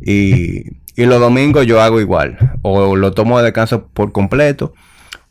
[0.00, 2.58] Y, y los domingos yo hago igual.
[2.62, 4.72] O lo tomo de descanso por completo.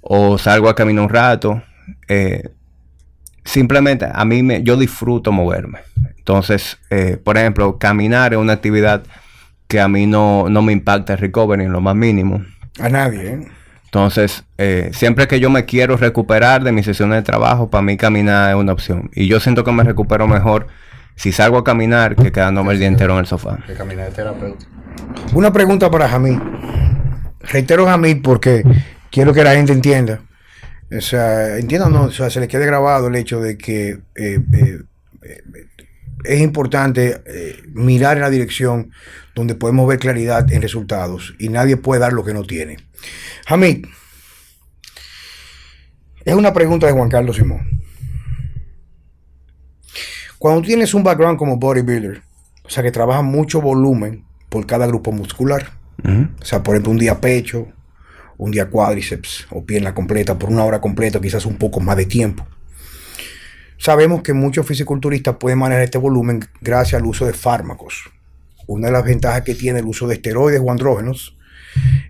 [0.07, 1.63] O salgo a caminar un rato.
[2.07, 2.49] Eh,
[3.43, 5.79] simplemente a mí me, yo disfruto moverme.
[6.17, 9.03] Entonces, eh, por ejemplo, caminar es una actividad
[9.67, 12.43] que a mí no, no me impacta el recovery en lo más mínimo.
[12.79, 13.47] A nadie, ¿eh?
[13.85, 17.95] Entonces, eh, siempre que yo me quiero recuperar de mis sesiones de trabajo, para mí
[17.95, 19.09] caminar es una opción.
[19.13, 20.67] Y yo siento que me recupero mejor
[21.15, 23.57] si salgo a caminar que quedándome el día entero en el sofá.
[23.65, 24.65] Que caminar de terapeuta.
[25.33, 26.41] Una pregunta para Jamil.
[27.39, 28.63] Reitero Jamil porque
[29.11, 30.21] quiero que la gente entienda.
[30.95, 34.39] O sea, entiendan, no, o sea, se les quede grabado el hecho de que eh,
[34.53, 34.79] eh,
[35.23, 35.43] eh,
[36.23, 38.91] es importante eh, mirar en la dirección
[39.33, 42.77] donde podemos ver claridad en resultados y nadie puede dar lo que no tiene.
[43.47, 43.85] Hamid,
[46.23, 47.81] es una pregunta de Juan Carlos Simón.
[50.39, 52.21] Cuando tienes un background como bodybuilder,
[52.63, 55.71] o sea que trabaja mucho volumen por cada grupo muscular,
[56.03, 57.67] o sea, por ejemplo, un día pecho,
[58.37, 62.05] un día cuádriceps o pierna completa por una hora completa, quizás un poco más de
[62.05, 62.45] tiempo.
[63.77, 68.09] Sabemos que muchos fisiculturistas pueden manejar este volumen gracias al uso de fármacos.
[68.67, 71.37] Una de las ventajas que tiene el uso de esteroides o andrógenos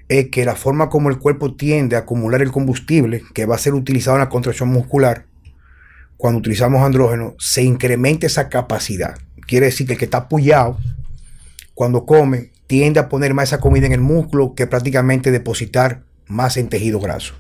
[0.07, 3.59] es que la forma como el cuerpo tiende a acumular el combustible que va a
[3.59, 5.25] ser utilizado en la contracción muscular,
[6.17, 9.15] cuando utilizamos andrógenos, se incrementa esa capacidad.
[9.47, 10.77] Quiere decir que el que está apoyado,
[11.73, 16.57] cuando come, tiende a poner más esa comida en el músculo que prácticamente depositar más
[16.57, 17.33] en tejido graso.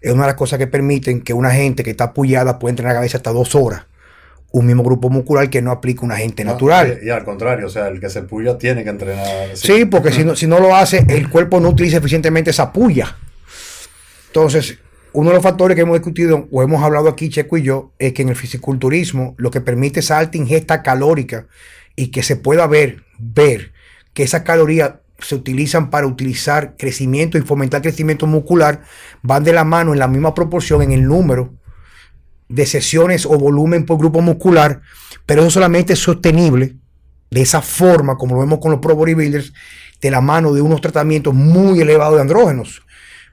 [0.00, 2.96] Es una de las cosas que permiten que una gente que está apoyada pueda entrenar
[2.96, 3.86] a veces hasta dos horas.
[4.50, 7.00] Un mismo grupo muscular que no aplica un agente natural.
[7.02, 9.54] Y, y al contrario, o sea, el que se puya tiene que entrenar.
[9.54, 13.16] Sí, porque si no, si no lo hace, el cuerpo no utiliza eficientemente esa puya.
[14.28, 14.78] Entonces,
[15.12, 18.12] uno de los factores que hemos discutido o hemos hablado aquí, Checo y yo, es
[18.12, 21.46] que en el fisiculturismo lo que permite esa alta ingesta calórica
[21.96, 23.72] y que se pueda ver, ver
[24.14, 28.82] que esas calorías se utilizan para utilizar crecimiento y fomentar crecimiento muscular,
[29.22, 31.54] van de la mano en la misma proporción en el número
[32.48, 34.80] de sesiones o volumen por grupo muscular,
[35.26, 36.76] pero eso solamente es sostenible
[37.30, 39.52] de esa forma, como lo vemos con los pro bodybuilders,
[40.00, 42.82] de la mano de unos tratamientos muy elevados de andrógenos.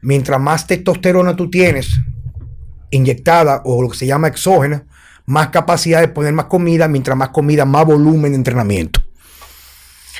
[0.01, 1.99] Mientras más testosterona tú tienes
[2.89, 4.85] inyectada o lo que se llama exógena,
[5.25, 9.01] más capacidad de poner más comida, mientras más comida, más volumen de entrenamiento.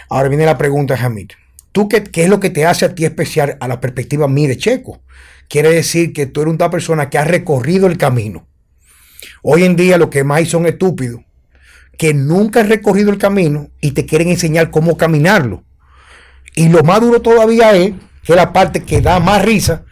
[0.10, 1.32] Ahora viene la pregunta, Hamid.
[1.76, 4.56] ¿Tú qué, es lo que te hace a ti especial a la perspectiva mí de
[4.56, 5.02] Checo?
[5.50, 8.48] Quiere decir que tú eres una persona que ha recorrido el camino.
[9.44, 11.20] Hoy en día lo que más hay son estúpidos
[11.98, 15.66] que nunca han recorrido el camino y te quieren enseñar cómo caminarlo.
[16.56, 17.92] Y lo más duro todavía es
[18.24, 19.84] que la parte que da más risa,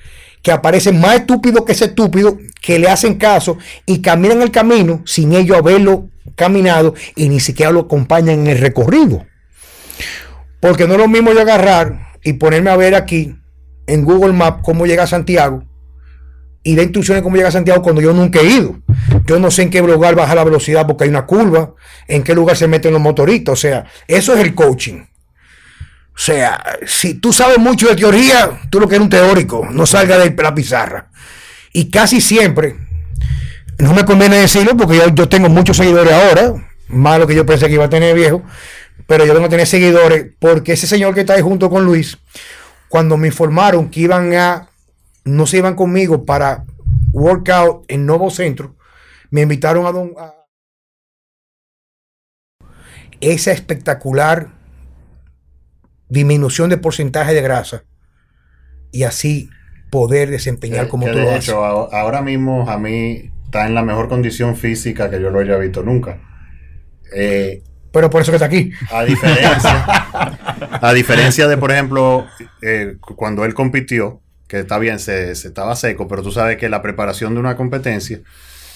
[0.41, 5.01] que aparecen más estúpidos que ese estúpido, que le hacen caso y caminan el camino
[5.05, 9.25] sin ellos haberlo caminado y ni siquiera lo acompañan en el recorrido.
[10.63, 13.35] Porque no es lo mismo yo agarrar y ponerme a ver aquí
[13.85, 15.61] en Google Maps cómo llega a Santiago
[16.63, 18.77] y de instrucciones cómo llega a Santiago cuando yo nunca he ido.
[19.25, 21.73] Yo no sé en qué lugar baja la velocidad porque hay una curva,
[22.07, 23.51] en qué lugar se meten los motoristas.
[23.51, 25.01] O sea, eso es el coaching.
[26.15, 29.85] O sea, si tú sabes mucho de teoría, tú lo que eres un teórico, no
[29.85, 31.09] salga de la pizarra.
[31.73, 32.77] Y casi siempre,
[33.79, 36.53] no me conviene decirlo porque yo, yo tengo muchos seguidores ahora,
[36.87, 38.43] más lo que yo pensé que iba a tener viejo,
[39.07, 42.17] pero yo vengo a tener seguidores porque ese señor que está ahí junto con Luis,
[42.89, 44.69] cuando me informaron que iban a,
[45.25, 46.65] no se iban conmigo para
[47.11, 48.75] workout en Nuevo Centro,
[49.29, 50.33] me invitaron a, don, a
[53.21, 54.49] esa espectacular
[56.09, 57.83] disminución de porcentaje de grasa
[58.91, 59.49] y así
[59.89, 61.93] poder desempeñar Que- como que tú de lo hecho, haces.
[61.93, 65.57] a- ahora mismo a mí está en la mejor condición física que yo lo haya
[65.57, 66.19] visto nunca.
[67.15, 68.71] Eh, Pero por eso que está aquí.
[68.91, 69.85] a diferencia,
[70.81, 72.25] a diferencia de, por ejemplo,
[72.61, 76.57] eh, cu- cuando él compitió, que está bien, se, se estaba seco, pero tú sabes
[76.57, 78.19] que la preparación de una competencia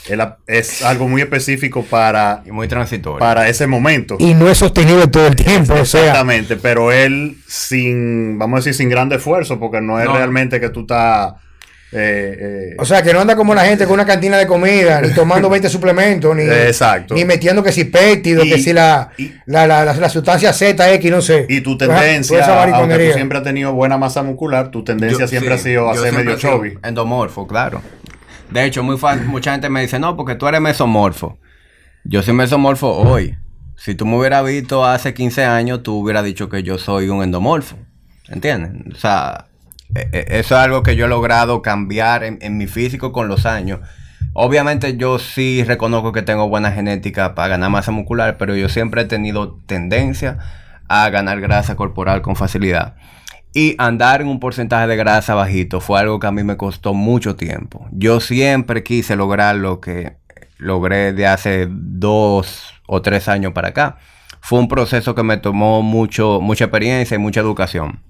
[0.08, 3.20] es, la- es algo muy específico para, Y muy transitorio.
[3.20, 4.16] para ese momento.
[4.20, 5.74] Y no es sostenible todo el tiempo.
[5.74, 10.06] O sea, Exactamente, pero él sin, vamos a decir, sin grande esfuerzo, porque no es
[10.06, 10.14] No.
[10.16, 11.34] realmente que tú estás...
[11.94, 12.38] eh,
[12.72, 15.14] eh, o sea, que no anda como la gente con una cantina de comida, ni
[15.14, 17.14] tomando 20 suplementos, ni, Exacto.
[17.16, 21.06] ni metiendo que si péptido, que si la, y- la, la, la- la sustancia ZX,
[21.12, 21.46] no sé.
[21.48, 25.28] Y tu tendencia, esa aunque tú siempre has tenido buena masa muscular, tu tendencia Yo-
[25.28, 26.78] siempre sí, ha sido hacer medio chubby.
[26.84, 27.82] Endomorfo, claro.
[28.52, 29.26] De hecho, muy fácil.
[29.26, 31.38] Mucha gente me dice, no, porque tú eres mesomorfo.
[32.04, 33.36] Yo soy mesomorfo hoy.
[33.76, 37.24] Si tú me hubieras visto hace 15 años, tú hubieras dicho que yo soy un
[37.24, 37.76] endomorfo.
[38.30, 38.72] ¿Entiendes?
[38.96, 39.47] O sea,
[39.96, 43.80] eso es algo que yo he logrado cambiar en, mi físico con los años.
[44.34, 49.02] Obviamente yo sí reconozco que tengo buena genética para ganar masa muscular, pero yo siempre
[49.02, 50.38] he tenido tendencia
[50.88, 52.96] a ganar grasa corporal con facilidad.
[53.54, 56.94] Y andar en un porcentaje de grasa bajito fue algo que a mí me costó
[56.94, 57.88] mucho tiempo.
[57.92, 60.18] Yo siempre quise lograr lo que
[60.58, 63.98] logré de hace dos o tres años para acá.
[64.42, 68.02] Fue un proceso que me tomó mucho, mucha experiencia y mucha educación.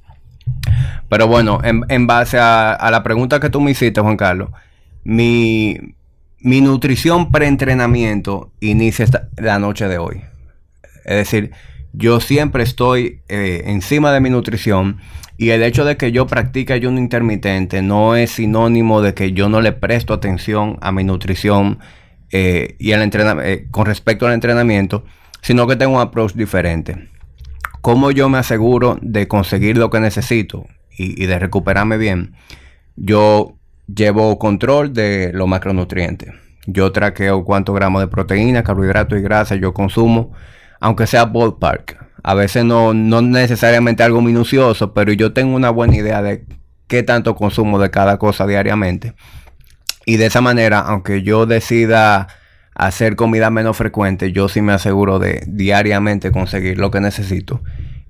[1.10, 4.50] Pero bueno, en, base a, la pregunta que tú me hiciste, Juan Carlos,
[5.04, 5.78] mi,
[6.40, 9.06] mi nutrición preentrenamiento inicia
[9.38, 10.22] la noche de hoy.
[11.06, 11.52] Es decir,
[11.94, 14.98] yo siempre estoy eh, encima de mi nutrición
[15.38, 19.50] y el hecho de que yo practique ayuno intermitente no es sinónimo de que yo
[19.50, 21.80] no le presto atención a mi nutrición
[22.32, 25.06] eh, y eh, con respecto al entrenamiento,
[25.42, 27.08] sino que tengo un approach diferente.
[27.88, 32.34] ¿Cómo yo me aseguro de conseguir lo que necesito y, de recuperarme bien?
[32.98, 33.56] Yo
[33.88, 36.34] llevo control de los macronutrientes.
[36.66, 40.34] Yo traqueo cuántos gramos de proteína, carbohidratos y grasa yo consumo,
[40.82, 41.98] aunque sea ballpark.
[42.24, 46.46] A veces no, no necesariamente algo minucioso, pero yo tengo una buena idea de
[46.88, 49.14] qué tanto consumo de cada cosa diariamente.
[50.06, 52.28] Y de esa manera, aunque yo decida
[52.78, 57.62] hacer comida menos frecuente, yo sí me aseguro de diariamente conseguir lo que necesito.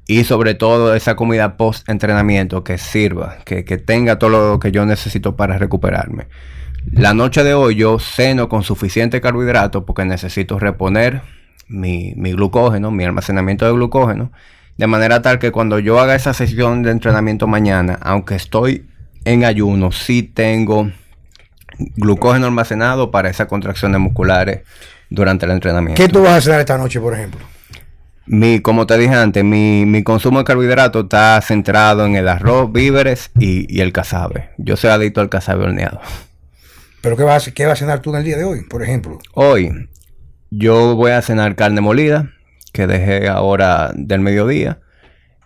[0.07, 4.85] Y sobre todo esa comida post entrenamiento que sirva, que, tenga todo lo que yo
[4.85, 6.27] necesito para recuperarme.
[6.91, 11.21] La noche de hoy yo ceno con suficiente carbohidrato porque necesito reponer
[11.67, 14.31] mi, mi, glucógeno, mi almacenamiento de glucógeno,
[14.77, 18.85] de manera tal que cuando yo haga esa sesión de entrenamiento mañana, aunque estoy
[19.25, 20.89] en ayuno, sí tengo
[21.95, 24.61] glucógeno almacenado para esas contracciones musculares
[25.09, 26.01] durante el entrenamiento.
[26.01, 27.41] ¿Qué tú vas a hacer esta noche, por ejemplo?
[28.25, 33.31] Mi, como te dije antes, mi, consumo de carbohidratos está centrado en el arroz, víveres
[33.39, 34.49] y, el cazabe.
[34.57, 36.01] Yo soy adicto al cazabe horneado.
[37.01, 39.17] ¿Pero qué vas, qué vas a cenar tú en el día de hoy, por ejemplo?
[39.33, 39.89] Hoy,
[40.49, 42.31] yo voy a cenar carne molida,
[42.73, 44.79] que dejé ahora del mediodía.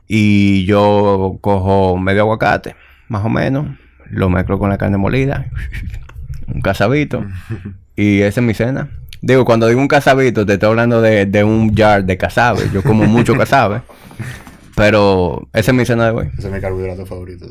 [0.08, 2.76] Y yo cojo medio aguacate,
[3.08, 3.78] más o menos.
[4.10, 5.46] Lo mezclo con la carne molida
[6.54, 7.26] un casabito.
[7.96, 8.90] y esa es mi cena.
[9.22, 12.70] Digo, cuando digo un casabito, te estoy hablando de, un jar de casabe.
[12.74, 13.82] Yo como mucho casabe.
[14.76, 16.32] Pero esa es mi cena de hoy.
[16.38, 17.46] Ese es mi carbohidrato favorito.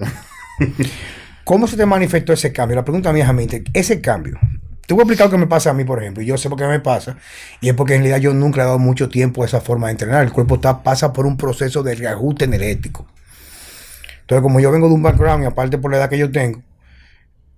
[1.45, 2.77] ¿Cómo se te manifestó ese cambio?
[2.77, 4.39] La pregunta mía es ese cambio.
[4.87, 6.23] Te voy a explicar lo que me pasa a mí, por ejemplo.
[6.25, 7.17] Yo sé por qué me pasa.
[7.61, 9.93] Y es porque en realidad yo nunca he dado mucho tiempo a esa forma de
[9.93, 10.25] entrenar.
[10.25, 13.07] El cuerpo está, pasa por un proceso de reajuste energético.
[14.23, 16.63] Entonces, como yo vengo de un background y aparte por la edad que yo tengo,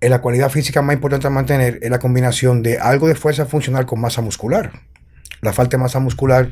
[0.09, 3.85] la cualidad física más importante a mantener es la combinación de algo de fuerza funcional
[3.85, 4.71] con masa muscular.
[5.41, 6.49] La falta de masa muscular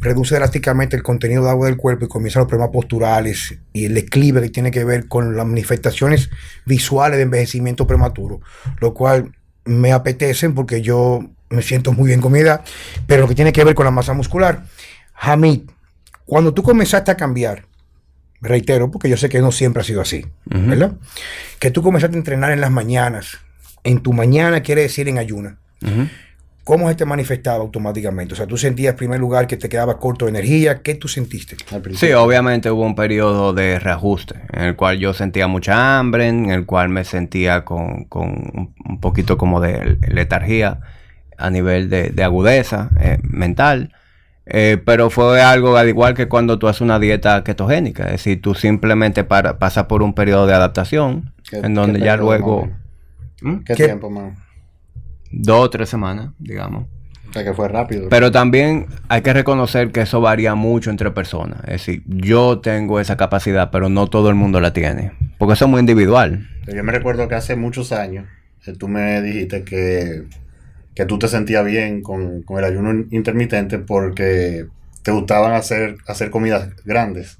[0.00, 3.94] reduce drásticamente el contenido de agua del cuerpo y comienza los problemas posturales y el
[3.94, 6.30] declive que tiene que ver con las manifestaciones
[6.66, 8.40] visuales de envejecimiento prematuro,
[8.80, 9.32] lo cual
[9.64, 12.62] me apetecen porque yo me siento muy bien con mi edad,
[13.06, 14.64] pero lo que tiene que ver con la masa muscular.
[15.14, 15.62] Hamid,
[16.26, 17.64] cuando tú comenzaste a cambiar
[18.44, 20.92] reitero, porque yo sé que no siempre ha sido así, ¿verdad?
[21.58, 23.38] Que tú comenzaste a entrenar en las mañanas.
[23.82, 25.58] En tu mañana quiere decir en ayuna.
[26.64, 28.32] ¿Cómo se te manifestaba automáticamente?
[28.32, 30.80] O sea, tú sentías en primer lugar que te quedaba corto de energía.
[30.80, 31.56] ¿Qué tú sentiste?
[31.92, 36.50] Sí, obviamente hubo un periodo de reajuste en el cual yo sentía mucha hambre, en
[36.50, 40.80] el cual me sentía con, un poquito como de letargía
[41.36, 43.92] a nivel de, agudeza eh, mental.
[44.46, 48.42] Eh, pero fue algo al igual que cuando tú haces una dieta ketogénica, es decir,
[48.42, 52.68] tú simplemente para, pasas por un periodo de adaptación en donde ya luego...
[53.40, 53.58] ¿Mm?
[53.64, 54.38] ¿Qué, tiempo más?
[55.30, 56.86] Dos o tres semanas, digamos.
[57.28, 58.08] O sea que fue rápido.
[58.10, 61.60] Pero también hay que reconocer que eso varía mucho entre personas.
[61.64, 65.12] Es decir, yo tengo esa capacidad, pero no todo el mundo la tiene.
[65.38, 66.46] Porque eso es muy individual.
[66.72, 68.26] Yo me recuerdo que hace muchos años
[68.66, 70.22] eh, tú me dijiste que
[70.94, 74.66] que tú te sentías bien con, el ayuno intermitente porque
[75.02, 77.38] te gustaban hacer, hacer comidas grandes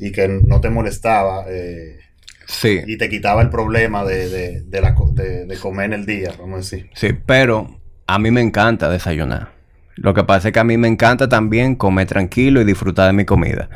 [0.00, 1.44] y que no te molestaba.
[1.48, 1.98] Eh,
[2.46, 2.80] sí.
[2.86, 6.58] Y te quitaba el problema de, de, la, de, comer en el día, vamos a
[6.58, 6.90] decir.
[6.94, 9.52] Sí, pero a mí me encanta desayunar.
[9.96, 13.12] Lo que pasa es que a mí me encanta también comer tranquilo y disfrutar de
[13.12, 13.68] mi comida.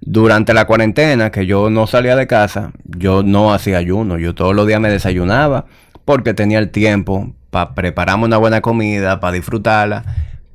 [0.00, 4.18] Durante la cuarentena, que yo no salía de casa, yo no hacía ayuno.
[4.18, 5.66] Yo todos los días me desayunaba
[6.04, 10.04] porque tenía el tiempo para prepararme una buena comida, para disfrutarla.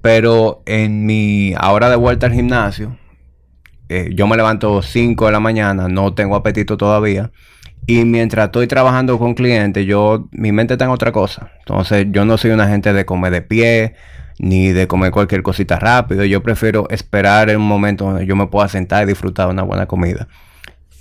[0.02, 2.98] Pero en mi hora de vuelta al gimnasio,
[3.88, 7.32] eh, yo me levanto 5 de la mañana, no tengo apetito todavía.
[7.86, 11.52] Y mientras estoy trabajando con clientes, yo, mi mente está en otra cosa.
[11.60, 13.94] Entonces, yo no soy una gente de comer de pie,
[14.40, 16.26] ni de comer cualquier cosita rápido.
[16.26, 19.64] Yo prefiero esperar en un momento donde yo me pueda sentar y disfrutar de una
[19.64, 20.28] buena comida.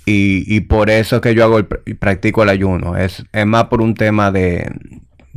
[0.05, 2.95] Y, por eso es que yo hago el, practico el ayuno.
[2.95, 4.71] Es, es más por un tema de,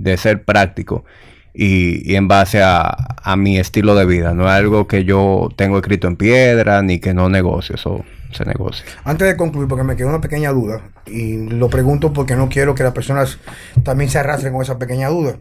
[0.02, 1.04] de ser práctico
[1.52, 2.96] y, en base a,
[3.36, 4.34] mi estilo de vida.
[4.34, 7.74] No es algo que yo tengo escrito en piedra ni que no negocio.
[7.74, 8.84] Eso se negocia.
[9.04, 12.74] Antes de concluir, porque me quedó una pequeña duda y lo pregunto porque no quiero
[12.74, 13.38] que las personas
[13.82, 15.36] también se arrastren con esa pequeña duda.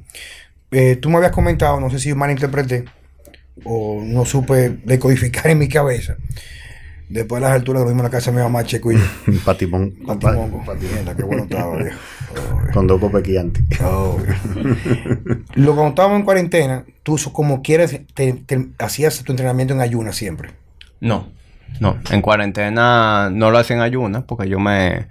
[0.71, 2.85] Eh, tú me habías comentado, no sé si malinterpreté
[3.63, 6.15] o no supe decodificar en mi cabeza
[7.09, 9.03] Después de las alturas lo mismo en la casa de mi mamá, Checo y yo.
[9.45, 9.95] Patimón.
[10.05, 10.63] Patimongo.
[10.79, 11.97] Mierda, qué bueno estaba, viejo.
[12.73, 13.63] Con dos copequiantes.
[15.55, 18.43] Lo cuando estábamos en cuarentena, tú como quieres, te,
[18.77, 20.51] hacías tu entrenamiento en ayunas siempre.
[20.99, 21.27] No,
[21.79, 21.97] no.
[22.11, 25.07] En cuarentena no lo hacía en ayunas porque yo me...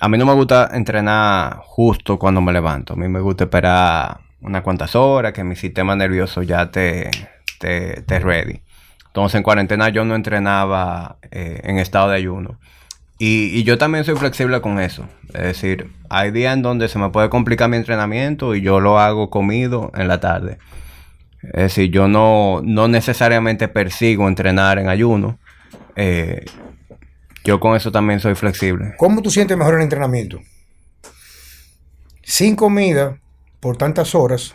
[0.00, 2.92] A mí no me gusta entrenar justo cuando me levanto.
[2.94, 7.10] A mí me gusta esperar unas cuantas horas que mi sistema nervioso ya te,
[7.58, 8.62] te, te ready.
[9.06, 12.60] Entonces en cuarentena yo no entrenaba eh, en estado de ayuno.
[13.18, 15.08] Y, yo también soy flexible con eso.
[15.34, 18.98] Es decir, hay días en donde se me puede complicar mi entrenamiento y yo lo
[18.98, 20.58] hago comido en la tarde.
[21.42, 25.38] Es decir, yo no, necesariamente persigo entrenar en ayuno.
[25.96, 26.44] Eh,
[27.44, 28.94] yo con eso también soy flexible.
[28.98, 30.40] ¿Cómo tú sientes mejor el entrenamiento?
[32.22, 33.20] ¿Sin comida
[33.58, 34.54] por tantas horas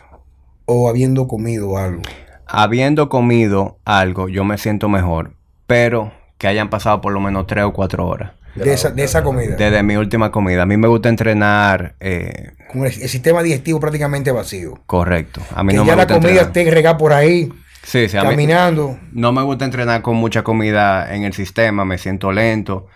[0.64, 2.02] o habiendo comido algo?
[2.46, 5.34] habiendo comido algo, yo me siento mejor,
[5.66, 8.32] pero que hayan pasado por lo menos tres o cuatro horas.
[8.54, 9.56] De esa, comida.
[9.56, 10.62] Desde mi última comida.
[10.62, 11.96] A mí me gusta entrenar.
[12.00, 14.80] Eh, Con el, sistema digestivo prácticamente vacío.
[14.86, 15.40] Correcto.
[15.54, 17.52] A mí que no ya la comida esté regada por ahí.
[17.82, 18.98] Sí, sí, caminando.
[19.12, 21.84] no me gusta entrenar con mucha comida en el sistema.
[21.84, 22.86] Me siento lento.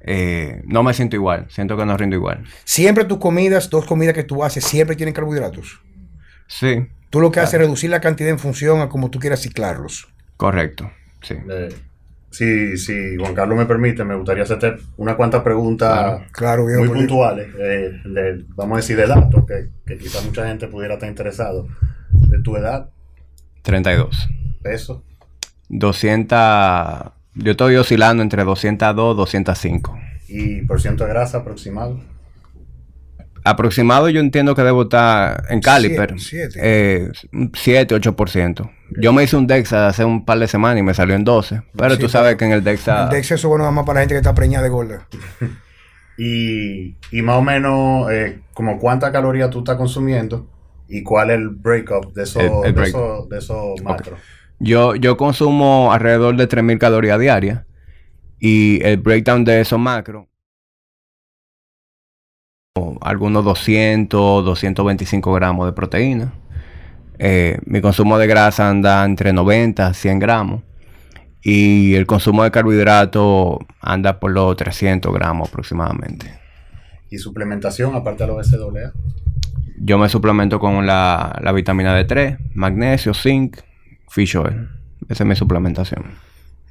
[0.00, 1.46] Eh, no me siento igual.
[1.48, 2.44] Siento que no rindo igual.
[2.64, 5.80] Siempre tus comidas, dos comidas que tú haces, siempre tienen carbohidratos.
[6.48, 6.86] Sí.
[7.10, 10.08] Tú lo que haces es reducir la cantidad en función a como tú quieras ciclarlos.
[10.36, 10.90] Correcto,
[11.22, 11.36] sí.
[12.32, 17.48] Si, si Juan Carlos me permite, me gustaría hacerte unas cuantas preguntas claro, muy puntuales,
[17.58, 18.00] eh,
[18.56, 21.68] vamos a decir de datos, que, que quizás mucha gente pudiera estar interesado.
[22.10, 22.88] De tu edad.
[23.62, 24.28] 32.
[24.62, 25.04] Peso.
[25.68, 26.38] 200,
[27.34, 29.98] yo estoy oscilando entre 202 y 205.
[30.28, 32.00] ¿Y por ciento de grasa aproximado?
[33.44, 36.14] Aproximado yo entiendo que debo estar en Caliper.
[36.18, 38.70] 7, eh, 8%.
[39.00, 41.62] Yo me hice un DEXA hace un par de semanas y me salió en 12.
[41.76, 43.04] Pero tú sabes que en el DEXA...
[43.04, 45.06] El DEXA es bueno nada más para la gente que está preñada de gorda.
[46.18, 50.48] y, y más o menos, eh, como cuánta caloría tú estás consumiendo
[50.88, 54.18] y cuál es el breakup de esos, de esos, macros.
[54.58, 57.62] Yo, yo consumo alrededor de 3.000 calorías diarias
[58.38, 60.26] y el breakdown de esos macros
[63.02, 66.32] algunos 200, 225 gramos de proteína.
[67.24, 70.62] Eh, mi consumo de grasa anda entre 90 100 gramos.
[71.40, 76.36] Y el consumo de carbohidratos anda por los 300 gramos aproximadamente.
[77.10, 78.92] ¿Y suplementación aparte de los SWA?
[79.78, 83.58] Yo me suplemento con la, vitamina D3, magnesio, zinc,
[84.10, 84.68] fish oil.
[85.08, 86.04] Esa es mi suplementación.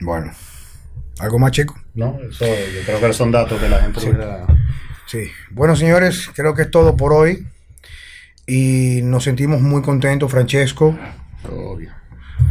[0.01, 0.33] Bueno.
[1.19, 1.75] ¿Algo más, chico?
[1.93, 4.01] No, eso yo creo que son datos que la gente
[5.05, 5.27] Sí.
[5.51, 7.47] Bueno, señores, creo que es todo por hoy.
[8.53, 10.99] Y nos sentimos muy contentos, Francesco.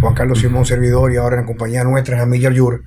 [0.01, 2.85] Juan Carlos Simón, servidor, y ahora en compañía nuestra, Jamil Yur,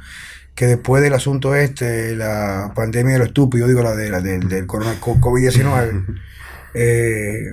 [0.56, 4.50] que después del asunto este, la pandemia de lo estúpido, digo, la, de, la del,
[4.50, 6.22] del COVID-19,
[6.74, 7.52] eh,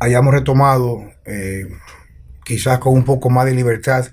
[0.00, 1.68] hayamos retomado, eh,
[2.44, 4.08] quizás con un poco más de libertad,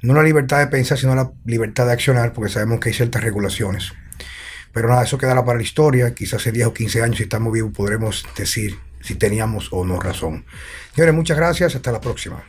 [0.00, 3.22] no la libertad de pensar, sino la libertad de accionar, porque sabemos que hay ciertas
[3.22, 3.92] regulaciones.
[4.72, 6.14] Pero nada, eso quedará para la historia.
[6.14, 10.00] Quizás en 10 o 15 años, si estamos vivos, podremos decir si teníamos o no
[10.00, 10.44] razón.
[10.94, 11.76] Señores, muchas gracias.
[11.76, 12.44] Hasta la próxima.